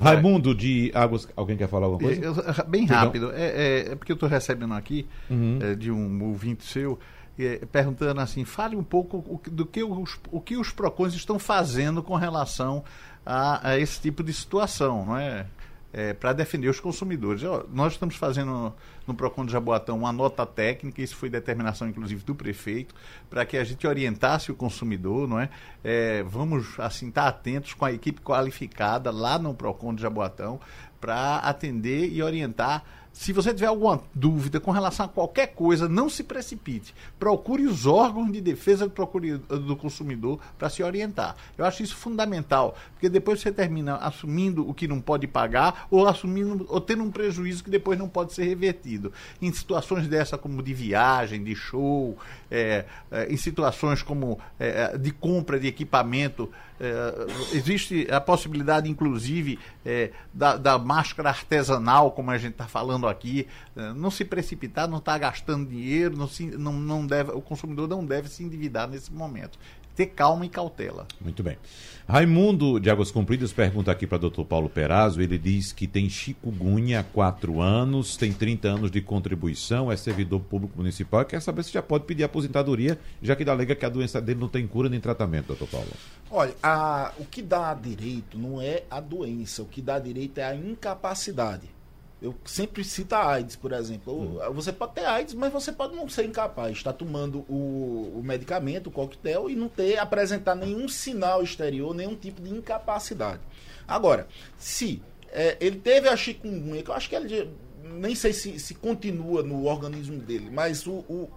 [0.00, 2.22] Raimundo de Águas, alguém quer falar alguma coisa?
[2.22, 2.34] Eu,
[2.66, 5.58] bem rápido, é, é, é, porque eu estou recebendo aqui uhum.
[5.60, 6.98] é, de um ouvinte seu
[7.38, 11.38] é, perguntando assim, fale um pouco o, do que os, o que os PROCONs estão
[11.38, 12.84] fazendo com relação
[13.26, 15.46] a, a esse tipo de situação, não é?
[15.94, 17.42] É, para defender os consumidores.
[17.72, 18.74] nós estamos fazendo
[19.06, 22.92] no PROCON de Jaboatão uma nota técnica, isso foi determinação inclusive do prefeito,
[23.30, 25.48] para que a gente orientasse o consumidor, não é?
[25.84, 30.60] é vamos assim estar atentos com a equipe qualificada lá no PROCON de Jaboatão
[31.00, 32.82] para atender e orientar
[33.14, 36.92] se você tiver alguma dúvida com relação a qualquer coisa, não se precipite.
[37.16, 41.36] Procure os órgãos de defesa do consumidor para se orientar.
[41.56, 46.08] Eu acho isso fundamental, porque depois você termina assumindo o que não pode pagar ou
[46.08, 49.12] assumindo ou tendo um prejuízo que depois não pode ser revertido.
[49.40, 52.18] Em situações dessa como de viagem, de show,
[52.50, 56.50] é, é, em situações como é, de compra de equipamento,
[56.80, 63.06] é, existe a possibilidade, inclusive, é, da, da, máscara artesanal, como a gente está falando
[63.06, 63.46] aqui.
[63.76, 67.88] É, não se precipitar, não está gastando dinheiro, não, se, não, não deve, o consumidor
[67.88, 69.58] não deve se endividar nesse momento
[69.94, 71.06] ter calma e cautela.
[71.20, 71.56] Muito bem.
[72.06, 75.22] Raimundo de Águas Compridas pergunta aqui para o doutor Paulo Perazzo.
[75.22, 80.40] Ele diz que tem chikungunya há quatro anos, tem 30 anos de contribuição, é servidor
[80.40, 83.86] público municipal e quer saber se já pode pedir aposentadoria, já que da alega que
[83.86, 85.88] a doença dele não tem cura nem tratamento, doutor Paulo.
[86.30, 90.44] Olha, a, o que dá direito não é a doença, o que dá direito é
[90.44, 91.73] a incapacidade.
[92.24, 94.40] Eu sempre cito a AIDS, por exemplo.
[94.40, 94.52] Hum.
[94.54, 96.74] Você pode ter AIDS, mas você pode não ser incapaz.
[96.74, 102.16] Estar tomando o, o medicamento, o coquetel, e não ter, apresentar nenhum sinal exterior, nenhum
[102.16, 103.42] tipo de incapacidade.
[103.86, 107.50] Agora, se é, ele teve a chikungunya, que eu acho que ele
[107.82, 111.28] nem sei se, se continua no organismo dele, mas o, o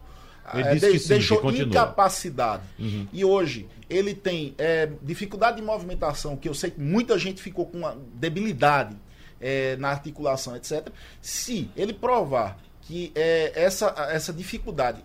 [0.53, 2.63] é, de, sim, deixou incapacidade.
[2.79, 3.05] Uhum.
[3.11, 7.65] E hoje ele tem é, dificuldade de movimentação, que eu sei que muita gente ficou
[7.65, 8.95] com uma debilidade
[9.39, 10.89] é, na articulação, etc.
[11.21, 15.03] Se ele provar que é, essa, essa dificuldade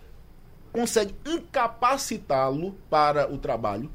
[0.71, 3.91] consegue incapacitá-lo para o trabalho,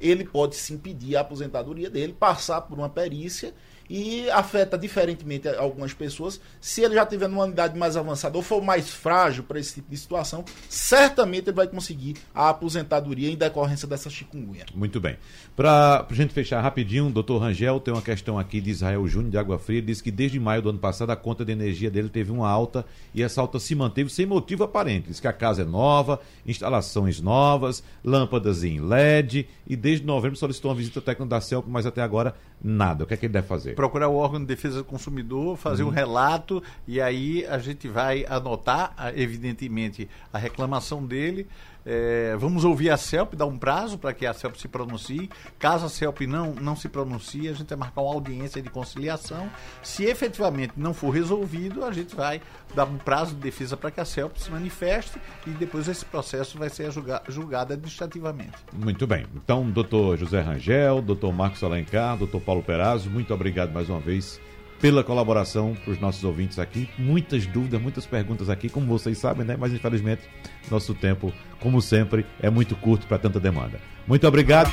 [0.00, 3.52] ele pode se impedir a aposentadoria dele, passar por uma perícia
[3.90, 6.40] e afeta diferentemente algumas pessoas.
[6.60, 9.90] Se ele já tiver numa unidade mais avançada ou for mais frágil para esse tipo
[9.90, 14.66] de situação, certamente ele vai conseguir a aposentadoria em decorrência dessa chikungunya.
[14.72, 15.16] Muito bem.
[15.56, 19.38] Para a gente fechar rapidinho, doutor Rangel tem uma questão aqui de Israel Júnior de
[19.38, 19.82] Água Fria.
[19.82, 22.86] Diz que desde maio do ano passado a conta de energia dele teve uma alta
[23.12, 25.08] e essa alta se manteve sem motivo aparente.
[25.08, 30.70] Diz que a casa é nova, instalações novas, lâmpadas em LED e desde novembro solicitou
[30.70, 33.04] uma visita técnica da CELP, mas até agora nada.
[33.04, 33.74] O que é que ele deve fazer?
[33.80, 35.88] Procurar o órgão de defesa do consumidor, fazer uhum.
[35.88, 41.48] um relato e aí a gente vai anotar, evidentemente, a reclamação dele
[41.84, 45.30] é, vamos ouvir a CELP, dar um prazo para que a CELP se pronuncie.
[45.58, 49.50] Caso a CELP não, não se pronuncie, a gente vai marcar uma audiência de conciliação.
[49.82, 52.40] Se efetivamente não for resolvido, a gente vai
[52.74, 56.58] dar um prazo de defesa para que a CELP se manifeste e depois esse processo
[56.58, 58.56] vai ser julgado, julgado administrativamente.
[58.72, 59.26] Muito bem.
[59.34, 64.40] Então, doutor José Rangel, doutor Marcos Alencar, doutor Paulo Perazzo, muito obrigado mais uma vez
[64.80, 66.88] pela colaboração para os nossos ouvintes aqui.
[66.98, 69.56] Muitas dúvidas, muitas perguntas aqui, como vocês sabem, né?
[69.58, 70.22] Mas infelizmente
[70.70, 73.78] nosso tempo, como sempre, é muito curto para tanta demanda.
[74.06, 74.72] Muito obrigado.